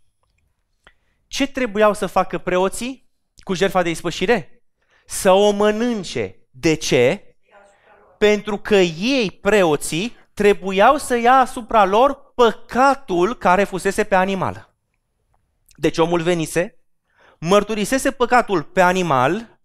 [1.27, 4.63] Ce trebuiau să facă preoții cu jertfa de ispășire?
[5.05, 6.39] Să o mănânce.
[6.51, 7.34] De ce?
[8.17, 14.73] Pentru că ei, preoții, trebuiau să ia asupra lor păcatul care fusese pe animal.
[15.75, 16.79] Deci omul venise,
[17.39, 19.59] mărturisese păcatul pe animal,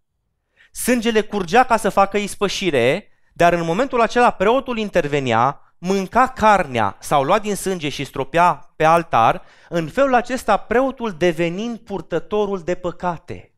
[0.72, 7.22] sângele curgea ca să facă ispășire, dar în momentul acela preotul intervenea, mânca carnea sau
[7.22, 13.54] lua din sânge și stropea pe altar, în felul acesta preotul devenind purtătorul de păcate.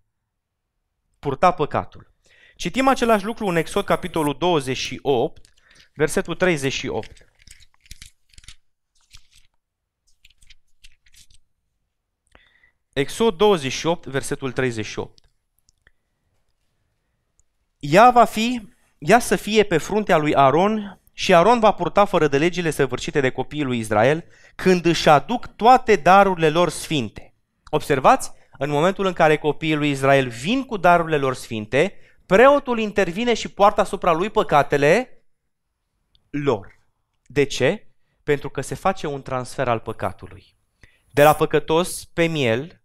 [1.19, 2.12] Purta păcatul.
[2.63, 5.47] Citim același lucru în Exod capitolul 28,
[5.95, 7.27] versetul 38.
[12.93, 15.31] Exod 28, versetul 38.
[17.79, 22.29] Ea va fi, ea să fie pe fruntea lui Aron și Aron va purta fără
[22.29, 27.35] de legile săvârșite de copiii lui Israel când își aduc toate darurile lor sfinte.
[27.71, 31.97] Observați, în momentul în care copiii lui Israel vin cu darurile lor sfinte,
[32.27, 35.23] preotul intervine și poartă asupra lui păcatele
[36.31, 36.81] lor.
[37.27, 37.87] De ce?
[38.23, 40.57] Pentru că se face un transfer al păcatului.
[41.11, 42.83] De la păcătos pe miel,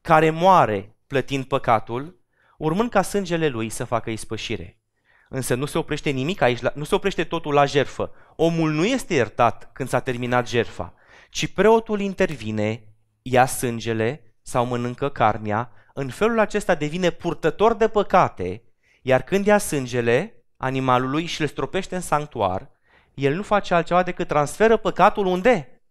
[0.00, 2.20] care moare plătind păcatul,
[2.58, 4.80] urmând ca sângele lui să facă ispășire.
[5.28, 8.12] Însă nu se oprește nimic aici, nu se oprește totul la jerfă.
[8.36, 10.94] Omul nu este iertat când s-a terminat jerfa,
[11.30, 12.84] ci preotul intervine,
[13.22, 18.62] ia sângele sau mănâncă carnea, în felul acesta devine purtător de păcate,
[19.02, 22.70] iar când ia sângele animalului și îl stropește în sanctuar,
[23.14, 25.82] el nu face altceva decât transferă păcatul unde?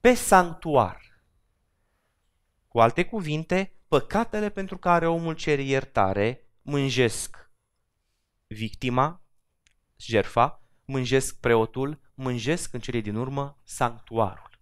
[0.00, 1.00] Pe sanctuar.
[2.68, 7.50] Cu alte cuvinte, păcatele pentru care omul cere iertare mânjesc
[8.46, 9.22] victima,
[9.96, 14.55] jerfa, mânjesc preotul, mânjesc în cele din urmă sanctuarul.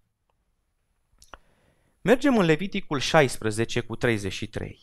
[2.05, 4.79] Mergem în Leviticul 16 cu 33.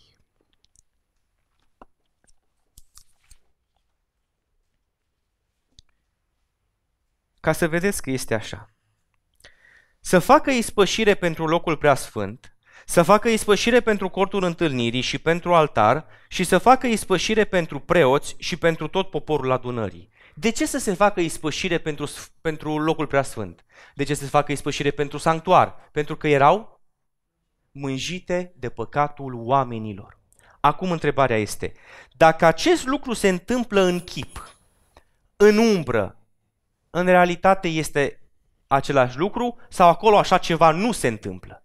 [7.40, 8.74] Ca să vedeți că este așa.
[10.00, 12.56] Să facă ispășire pentru locul preasfânt
[12.86, 18.34] să facă ispășire pentru cortul întâlnirii și pentru altar și să facă ispășire pentru preoți
[18.38, 20.10] și pentru tot poporul adunării.
[20.34, 23.64] De ce să se facă ispășire pentru, pentru locul preasfânt?
[23.94, 25.88] De ce să se facă ispășire pentru sanctuar?
[25.92, 26.81] Pentru că erau
[27.72, 30.18] mânjite de păcatul oamenilor.
[30.60, 31.72] Acum întrebarea este,
[32.12, 34.56] dacă acest lucru se întâmplă în chip,
[35.36, 36.16] în umbră,
[36.90, 38.20] în realitate este
[38.66, 41.64] același lucru sau acolo așa ceva nu se întâmplă?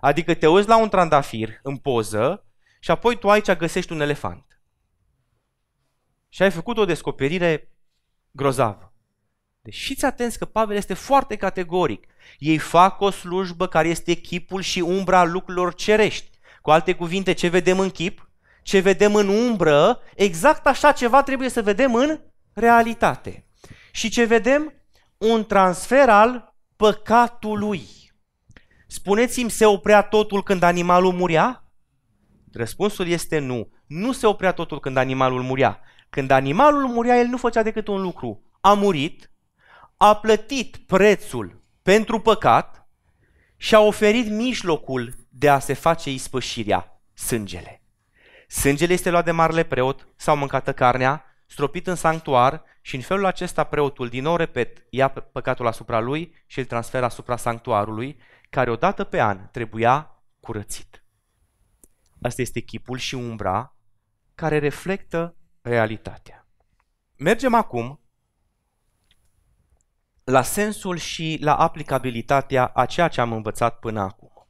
[0.00, 2.44] Adică te uiți la un trandafir în poză
[2.80, 4.60] și apoi tu aici găsești un elefant.
[6.28, 7.72] Și ai făcut o descoperire
[8.30, 8.91] grozavă.
[9.62, 12.06] Deci fiți atenți că Pavel este foarte categoric.
[12.38, 16.30] Ei fac o slujbă care este chipul și umbra lucrurilor cerești.
[16.62, 18.30] Cu alte cuvinte, ce vedem în chip,
[18.62, 22.20] ce vedem în umbră, exact așa ceva trebuie să vedem în
[22.52, 23.46] realitate.
[23.92, 24.72] Și ce vedem?
[25.18, 27.82] Un transfer al păcatului.
[28.86, 31.64] Spuneți-mi, se oprea totul când animalul murea?
[32.52, 33.68] Răspunsul este nu.
[33.86, 35.80] Nu se oprea totul când animalul murea.
[36.10, 38.42] Când animalul murea, el nu făcea decât un lucru.
[38.60, 39.31] A murit,
[40.04, 42.88] a plătit prețul pentru păcat
[43.56, 47.82] și a oferit mijlocul de a se face ispășirea, sângele.
[48.48, 53.26] Sângele este luat de marele preot sau mâncată carnea, stropit în sanctuar și în felul
[53.26, 58.18] acesta preotul, din nou repet, ia păcatul asupra lui și îl transferă asupra sanctuarului
[58.50, 61.04] care odată pe an trebuia curățit.
[62.22, 63.76] Asta este chipul și umbra
[64.34, 66.46] care reflectă realitatea.
[67.16, 67.96] Mergem acum
[70.24, 74.48] la sensul și la aplicabilitatea a ceea ce am învățat până acum.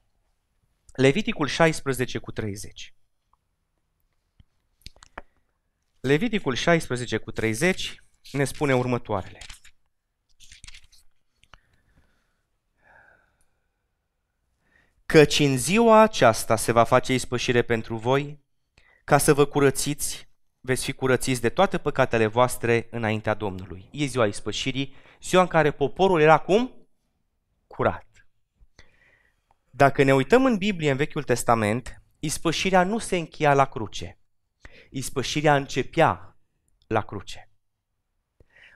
[0.92, 2.94] Leviticul 16 cu 30.
[6.00, 8.02] Leviticul 16 cu 30
[8.32, 9.38] ne spune următoarele.
[15.06, 18.40] Căci în ziua aceasta se va face ispășire pentru voi,
[19.04, 20.28] ca să vă curățiți,
[20.64, 23.88] veți fi curățiți de toate păcatele voastre înaintea Domnului.
[23.90, 26.88] E ziua ispășirii, ziua în care poporul era cum?
[27.66, 28.06] Curat.
[29.70, 34.18] Dacă ne uităm în Biblie, în Vechiul Testament, ispășirea nu se încheia la cruce.
[34.90, 36.36] Ispășirea începea
[36.86, 37.50] la cruce.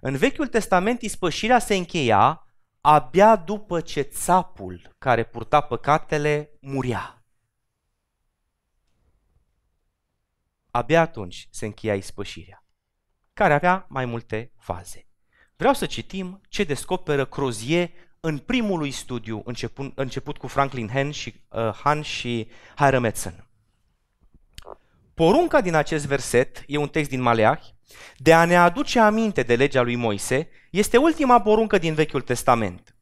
[0.01, 2.47] În Vechiul Testament, ispășirea se încheia
[2.81, 7.16] abia după ce țapul care purta păcatele muria.
[10.77, 12.65] Abia atunci se încheia ispășirea,
[13.33, 15.07] care avea mai multe faze.
[15.57, 21.11] Vreau să citim ce descoperă Crozier în primul lui studiu început, început cu Franklin Han
[21.11, 23.49] și, uh, Han și Hiram Edson.
[25.15, 27.75] Porunca din acest verset e un text din Maleahi,
[28.17, 32.97] de a ne aduce aminte de legea lui Moise, este ultima poruncă din Vechiul Testament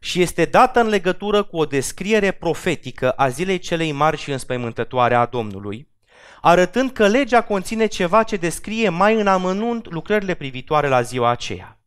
[0.00, 5.14] și este dată în legătură cu o descriere profetică a zilei celei mari și înspăimântătoare
[5.14, 5.94] a Domnului,
[6.40, 11.80] arătând că legea conține ceva ce descrie mai în amănunt lucrările privitoare la ziua aceea.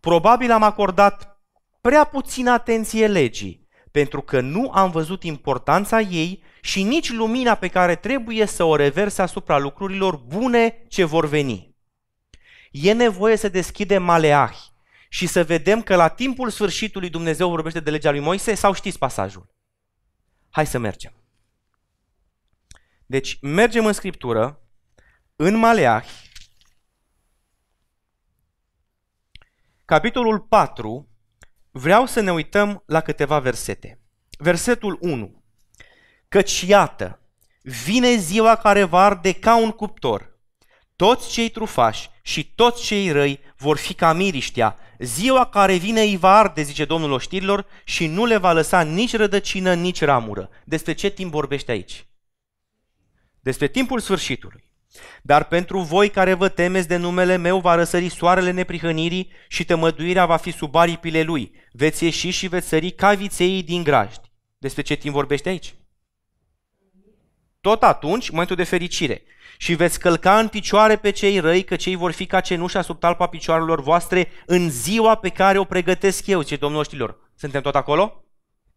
[0.00, 1.40] Probabil am acordat
[1.80, 7.68] prea puțină atenție legii, pentru că nu am văzut importanța ei și nici lumina pe
[7.68, 11.74] care trebuie să o reverse asupra lucrurilor bune ce vor veni.
[12.70, 14.74] E nevoie să deschidem Maleahi
[15.08, 18.98] și să vedem că la timpul sfârșitului Dumnezeu vorbește de legea lui Moise sau știți
[18.98, 19.54] pasajul?
[20.50, 21.12] Hai să mergem.
[23.06, 24.60] Deci mergem în Scriptură,
[25.36, 26.08] în Maleahi,
[29.84, 31.08] capitolul 4,
[31.70, 34.00] vreau să ne uităm la câteva versete.
[34.38, 35.42] Versetul 1.
[36.28, 37.20] Căci iată,
[37.62, 40.38] vine ziua care va arde ca un cuptor.
[40.96, 44.78] Toți cei trufași și toți cei răi vor fi ca miriștea.
[44.98, 49.16] Ziua care vine îi va arde, zice Domnul oștirilor, și nu le va lăsa nici
[49.16, 50.50] rădăcină, nici ramură.
[50.64, 52.06] Despre ce timp vorbește aici?
[53.46, 54.64] Despre timpul sfârșitului.
[55.22, 60.26] Dar pentru voi care vă temeți de numele meu va răsări soarele neprihănirii și tămăduirea
[60.26, 61.52] va fi sub aripile lui.
[61.72, 64.30] Veți ieși și veți sări ca viței din grajdi.
[64.58, 65.74] Despre ce timp vorbește aici?
[67.60, 69.22] Tot atunci, momentul de fericire.
[69.58, 72.98] Și veți călca în picioare pe cei răi, că cei vor fi ca cenușa sub
[72.98, 77.18] talpa picioarelor voastre în ziua pe care o pregătesc eu, ce domnul știlor.
[77.34, 78.24] Suntem tot acolo?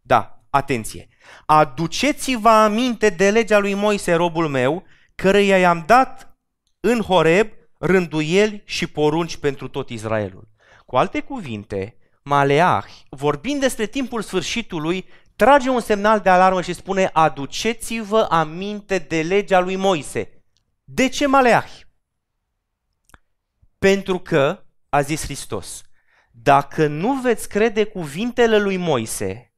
[0.02, 1.09] Da, atenție.
[1.46, 4.84] Aduceți-vă aminte de legea lui Moise, robul meu,
[5.16, 6.38] căreia i-am dat
[6.80, 7.48] în Horeb
[7.80, 10.48] rânduieli și porunci pentru tot Israelul.
[10.86, 15.06] Cu alte cuvinte, Maleah, vorbind despre timpul sfârșitului,
[15.36, 20.44] trage un semnal de alarmă și spune aduceți-vă aminte de legea lui Moise.
[20.84, 21.88] De ce Maleahi?
[23.80, 25.82] Pentru că, a zis Hristos,
[26.32, 29.49] dacă nu veți crede cuvintele lui Moise,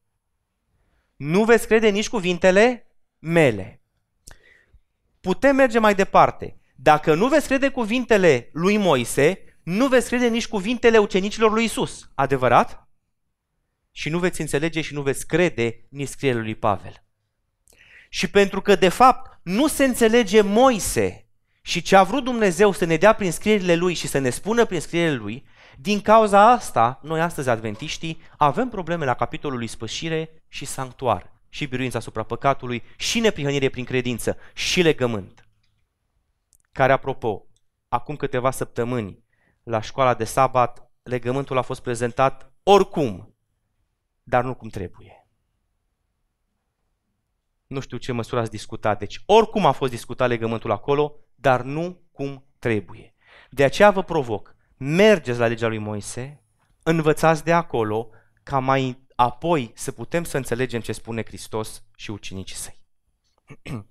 [1.22, 2.86] nu veți crede nici cuvintele
[3.18, 3.82] mele.
[5.20, 6.56] Putem merge mai departe.
[6.76, 12.10] Dacă nu veți crede cuvintele lui Moise, nu veți crede nici cuvintele ucenicilor lui Isus.
[12.14, 12.82] Adevărat?
[13.92, 17.04] și nu veți înțelege și nu veți crede nici scrierile lui Pavel.
[18.08, 21.26] Și pentru că, de fapt, nu se înțelege Moise
[21.62, 24.64] și ce a vrut Dumnezeu să ne dea prin scrierile lui și să ne spună
[24.64, 25.46] prin scrierile lui,
[25.78, 31.98] din cauza asta, noi astăzi, adventiștii, avem probleme la capitolul ispășire și sanctuar, și biruința
[31.98, 35.48] asupra păcatului, și neprihănire prin credință, și legământ.
[36.72, 37.46] Care, apropo,
[37.88, 39.24] acum câteva săptămâni,
[39.62, 43.36] la școala de sabat, legământul a fost prezentat oricum,
[44.22, 45.28] dar nu cum trebuie.
[47.66, 52.02] Nu știu ce măsură ați discutat, deci oricum a fost discutat legământul acolo, dar nu
[52.10, 53.14] cum trebuie.
[53.50, 56.42] De aceea vă provoc, mergeți la legea lui Moise,
[56.82, 58.10] învățați de acolo,
[58.42, 62.80] ca mai apoi să putem să înțelegem ce spune Hristos și ucenicii săi.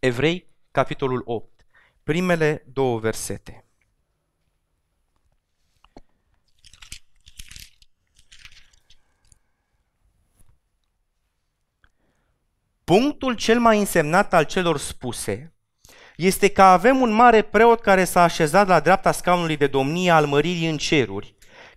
[0.00, 1.66] Evrei, capitolul 8,
[2.02, 3.64] primele două versete.
[12.84, 15.54] Punctul cel mai însemnat al celor spuse
[16.16, 20.26] este că avem un mare preot care s-a așezat la dreapta scaunului de domnie al
[20.26, 21.35] măririi în ceruri,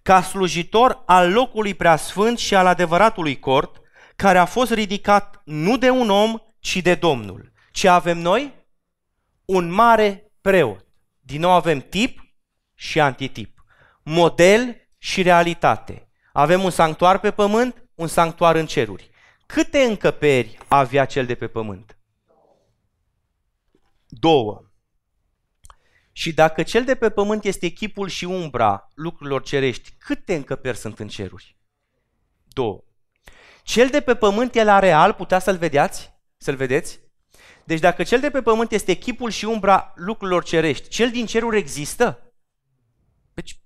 [0.09, 3.81] ca slujitor al locului preasfânt și al adevăratului cort,
[4.15, 7.51] care a fost ridicat nu de un om, ci de Domnul.
[7.71, 8.53] Ce avem noi?
[9.45, 10.85] Un mare preot.
[11.19, 12.19] Din nou avem tip
[12.75, 13.63] și antitip.
[14.03, 16.09] Model și realitate.
[16.33, 19.09] Avem un sanctuar pe pământ, un sanctuar în ceruri.
[19.45, 21.97] câte încăperi avea cel de pe pământ?
[24.07, 24.68] Două.
[26.19, 30.99] Și dacă cel de pe pământ este chipul și umbra lucrurilor cerești, câte încăperi sunt
[30.99, 31.57] în ceruri?
[32.47, 32.83] Două.
[33.63, 36.13] Cel de pe pământ, el real, putea să-l vedeați?
[36.37, 36.99] Să-l vedeți?
[37.63, 41.57] Deci dacă cel de pe pământ este chipul și umbra lucrurilor cerești, cel din ceruri
[41.57, 42.33] există?
[43.33, 43.59] Deci,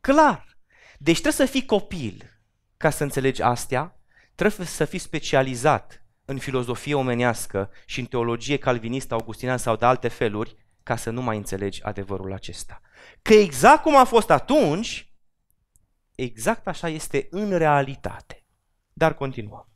[0.00, 0.58] clar.
[0.98, 2.40] Deci trebuie să fii copil
[2.76, 4.00] ca să înțelegi astea,
[4.34, 10.08] trebuie să fii specializat în filozofie omenească și în teologie calvinistă, augustiniană sau de alte
[10.08, 12.80] feluri, ca să nu mai înțelegi adevărul acesta.
[13.22, 15.12] Că exact cum a fost atunci,
[16.14, 18.44] exact așa este în realitate.
[18.92, 19.68] Dar continuăm.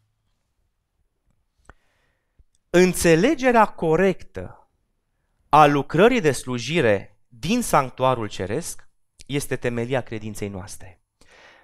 [2.70, 4.70] Înțelegerea corectă
[5.48, 8.88] a lucrării de slujire din sanctuarul ceresc
[9.26, 11.02] este temelia credinței noastre.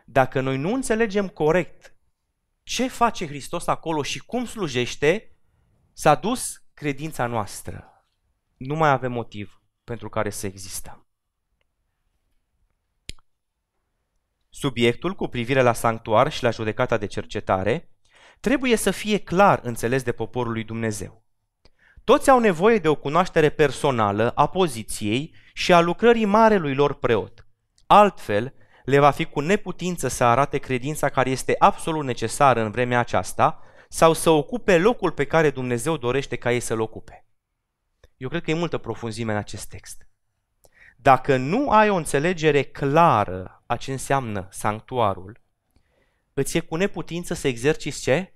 [0.05, 1.96] Dacă noi nu înțelegem corect
[2.67, 5.31] ce face Hristos acolo și cum slujește,
[5.93, 8.07] s-a dus credința noastră.
[8.57, 11.07] Nu mai avem motiv pentru care să existăm.
[14.49, 17.91] Subiectul cu privire la sanctuar și la judecata de cercetare
[18.41, 21.25] trebuie să fie clar înțeles de poporul lui Dumnezeu.
[22.05, 27.47] Toți au nevoie de o cunoaștere personală a poziției și a lucrării marelui lor preot.
[27.87, 28.55] Altfel,
[28.87, 33.63] le va fi cu neputință să arate credința care este absolut necesară în vremea aceasta
[33.89, 37.25] sau să ocupe locul pe care Dumnezeu dorește ca ei să-l ocupe.
[38.17, 40.09] Eu cred că e multă profunzime în acest text.
[40.97, 45.41] Dacă nu ai o înțelegere clară a ce înseamnă sanctuarul,
[46.35, 48.35] îți e cu neputință să exerciți ce?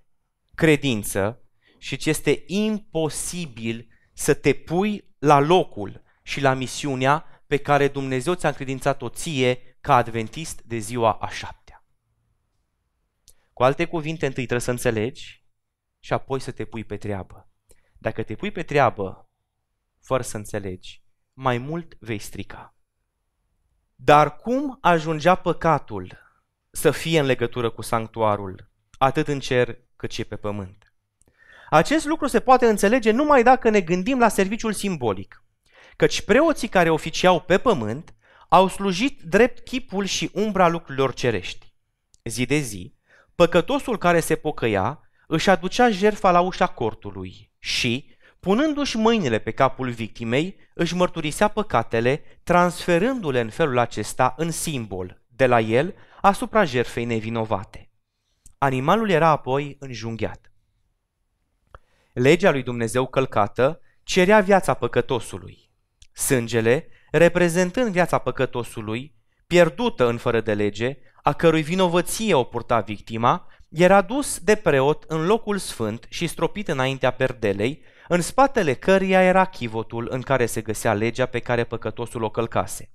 [0.55, 1.43] Credință
[1.79, 8.35] și ți este imposibil să te pui la locul și la misiunea pe care Dumnezeu
[8.35, 11.85] ți-a încredințat-o ție ca adventist de ziua a șaptea.
[13.53, 15.45] Cu alte cuvinte, întâi trebuie să înțelegi
[15.99, 17.51] și apoi să te pui pe treabă.
[17.99, 19.31] Dacă te pui pe treabă
[20.01, 21.03] fără să înțelegi,
[21.33, 22.75] mai mult vei strica.
[23.95, 26.19] Dar cum ajungea păcatul
[26.71, 30.93] să fie în legătură cu sanctuarul, atât în cer cât și pe pământ?
[31.71, 35.45] Acest lucru se poate înțelege numai dacă ne gândim la serviciul simbolic,
[35.97, 38.15] căci preoții care oficiau pe pământ
[38.53, 41.75] au slujit drept chipul și umbra lucrurilor cerești.
[42.25, 42.95] Zi de zi,
[43.35, 49.91] păcătosul care se pocăia își aducea jertfa la ușa cortului și, punându-și mâinile pe capul
[49.91, 57.05] victimei, își mărturisea păcatele, transferându-le în felul acesta în simbol de la el asupra jertfei
[57.05, 57.91] nevinovate.
[58.59, 60.53] Animalul era apoi înjunghiat.
[62.13, 65.71] Legea lui Dumnezeu călcată cerea viața păcătosului.
[66.13, 69.15] Sângele reprezentând viața păcătosului,
[69.47, 75.05] pierdută în fără de lege, a cărui vinovăție o purta victima, era dus de preot
[75.09, 80.61] în locul sfânt și stropit înaintea perdelei, în spatele căreia era chivotul în care se
[80.61, 82.91] găsea legea pe care păcătosul o călcase.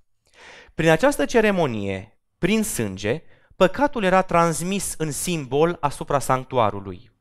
[0.74, 3.22] Prin această ceremonie, prin sânge,
[3.56, 7.12] păcatul era transmis în simbol asupra sanctuarului.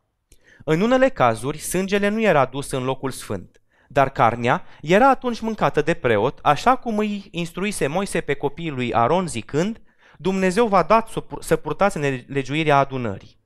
[0.65, 5.83] În unele cazuri, sângele nu era dus în locul sfânt, dar carnea era atunci mâncată
[5.83, 9.83] de preot, așa cum îi instruise Moise pe copiii lui Aron zicând,
[10.19, 11.11] Dumnezeu va dat
[11.41, 13.43] să purtați în legiuirea adunării.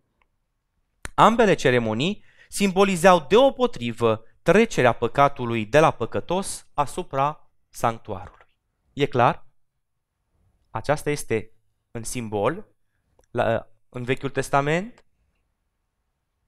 [1.15, 8.47] Ambele ceremonii simbolizeau deopotrivă trecerea păcatului de la păcătos asupra sanctuarului.
[8.93, 9.47] E clar?
[10.71, 11.53] Aceasta este
[11.91, 12.67] în simbol
[13.31, 15.05] la, în Vechiul Testament,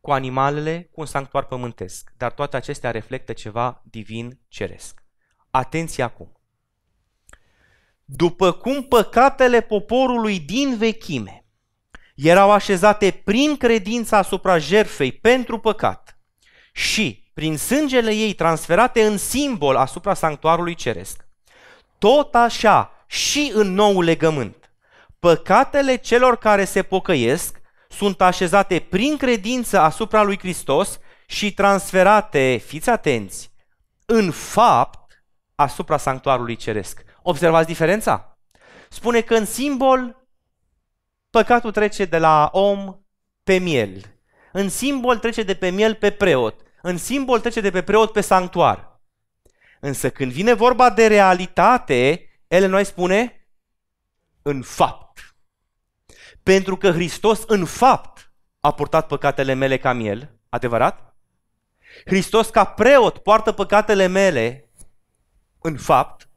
[0.01, 2.13] cu animalele, cu un sanctuar pământesc.
[2.17, 5.03] Dar toate acestea reflectă ceva divin ceresc.
[5.51, 6.33] Atenție acum!
[8.05, 11.45] După cum păcatele poporului din vechime
[12.15, 16.19] erau așezate prin credința asupra jerfei pentru păcat
[16.73, 21.27] și prin sângele ei transferate în simbol asupra sanctuarului ceresc,
[21.99, 24.73] tot așa și în nou legământ,
[25.19, 27.60] păcatele celor care se pocăiesc
[27.91, 33.53] sunt așezate prin credință asupra lui Hristos și transferate, fiți atenți,
[34.07, 35.25] în fapt
[35.55, 37.03] asupra sanctuarului ceresc.
[37.23, 38.39] Observați diferența?
[38.89, 40.27] Spune că în simbol
[41.31, 43.01] păcatul trece de la om
[43.43, 44.21] pe miel.
[44.53, 46.61] În simbol trece de pe miel pe preot.
[46.83, 49.01] În simbol trece de pe preot pe sanctuar.
[49.81, 53.49] Însă când vine vorba de realitate, ele noi spune
[54.43, 55.10] în fapt.
[56.43, 61.17] Pentru că Hristos în fapt a purtat păcatele mele ca miel, adevărat?
[62.05, 64.71] Hristos ca preot poartă păcatele mele
[65.59, 66.29] în fapt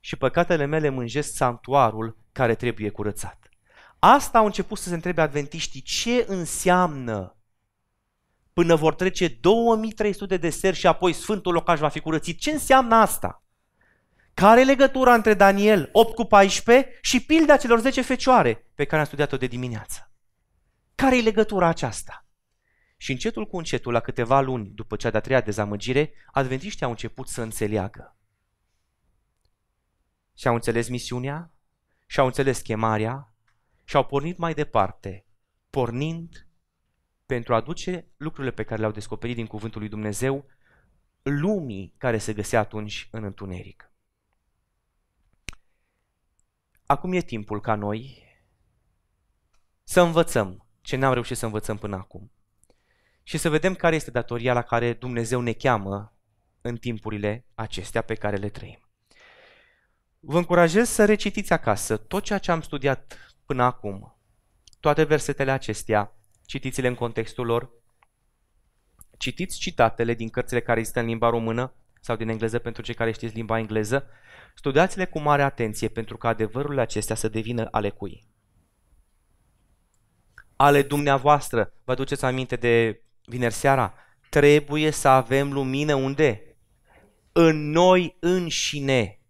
[0.00, 3.48] și păcatele mele mânjesc sanctuarul care trebuie curățat.
[3.98, 7.36] Asta au început să se întrebe adventiștii, ce înseamnă
[8.52, 12.38] până vor trece 2300 de seri și apoi Sfântul Locaș va fi curățit.
[12.38, 13.42] Ce înseamnă asta?
[14.38, 19.00] Care e legătura între Daniel 8 cu 14 și pilda celor 10 fecioare pe care
[19.00, 20.10] am studiat-o de dimineață?
[20.94, 22.26] Care e legătura aceasta?
[22.96, 27.28] Și încetul cu încetul, la câteva luni după cea de-a treia dezamăgire, adventiștii au început
[27.28, 28.16] să înțeleagă.
[30.34, 31.52] Și au înțeles misiunea,
[32.06, 33.34] și au înțeles chemarea,
[33.84, 35.26] și au pornit mai departe,
[35.70, 36.48] pornind
[37.26, 40.46] pentru a aduce lucrurile pe care le-au descoperit din Cuvântul lui Dumnezeu
[41.22, 43.87] lumii care se găsea atunci în întuneric.
[46.90, 48.24] Acum e timpul ca noi
[49.84, 52.32] să învățăm ce n-am reușit să învățăm până acum
[53.22, 56.16] și să vedem care este datoria la care Dumnezeu ne cheamă
[56.60, 58.88] în timpurile acestea pe care le trăim.
[60.18, 64.18] Vă încurajez să recitiți acasă tot ceea ce am studiat până acum,
[64.80, 66.16] toate versetele acestea,
[66.46, 67.70] citiți-le în contextul lor,
[69.18, 73.12] citiți citatele din cărțile care există în limba română sau din engleză pentru cei care
[73.12, 74.06] știți limba engleză,
[74.54, 78.26] studiați-le cu mare atenție pentru ca adevărurile acestea să devină ale cui?
[80.56, 81.72] Ale dumneavoastră.
[81.84, 83.94] Vă duceți aminte de vineri seara?
[84.28, 86.56] Trebuie să avem lumină unde?
[87.32, 89.20] În noi înșine.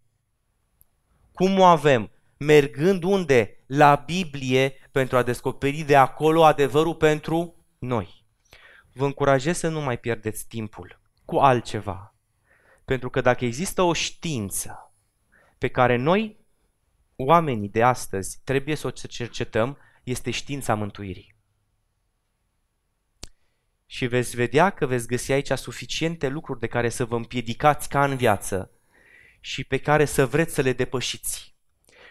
[1.32, 2.10] Cum o avem?
[2.36, 3.62] Mergând unde?
[3.66, 8.24] La Biblie pentru a descoperi de acolo adevărul pentru noi.
[8.92, 12.17] Vă încurajez să nu mai pierdeți timpul cu altceva.
[12.88, 14.92] Pentru că dacă există o știință
[15.58, 16.36] pe care noi,
[17.16, 21.34] oamenii de astăzi, trebuie să o cercetăm, este știința mântuirii.
[23.86, 28.04] Și veți vedea că veți găsi aici suficiente lucruri de care să vă împiedicați ca
[28.04, 28.70] în viață
[29.40, 31.54] și pe care să vreți să le depășiți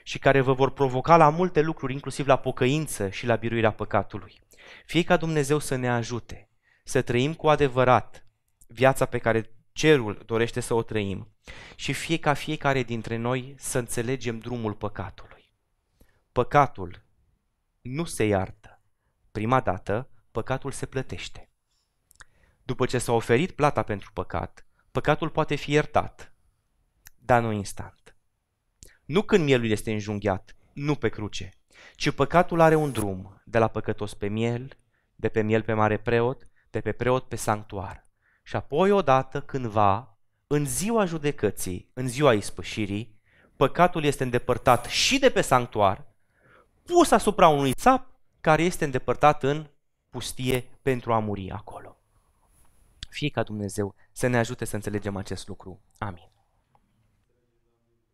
[0.03, 4.41] și care vă vor provoca la multe lucruri, inclusiv la pocăință și la biruirea păcatului.
[4.85, 6.49] Fie ca Dumnezeu să ne ajute
[6.83, 8.25] să trăim cu adevărat
[8.67, 11.27] viața pe care cerul dorește să o trăim
[11.75, 15.53] și fie ca fiecare dintre noi să înțelegem drumul păcatului.
[16.31, 17.03] Păcatul
[17.81, 18.81] nu se iartă.
[19.31, 21.49] Prima dată, păcatul se plătește.
[22.63, 26.33] După ce s-a oferit plata pentru păcat, păcatul poate fi iertat,
[27.19, 28.15] dar nu instant.
[29.05, 31.53] Nu când mielul este înjunghiat, nu pe cruce,
[31.95, 34.77] ci păcatul are un drum de la păcătos pe miel,
[35.15, 38.06] de pe miel pe mare preot, de pe preot pe sanctuar.
[38.47, 40.17] Și apoi odată cândva,
[40.47, 43.19] în ziua judecății, în ziua ispășirii,
[43.55, 46.05] păcatul este îndepărtat și de pe sanctuar,
[46.83, 48.07] pus asupra unui țap
[48.41, 49.69] care este îndepărtat în
[50.09, 51.97] pustie pentru a muri acolo.
[53.09, 55.81] Fie ca Dumnezeu să ne ajute să înțelegem acest lucru.
[55.97, 56.29] Amin.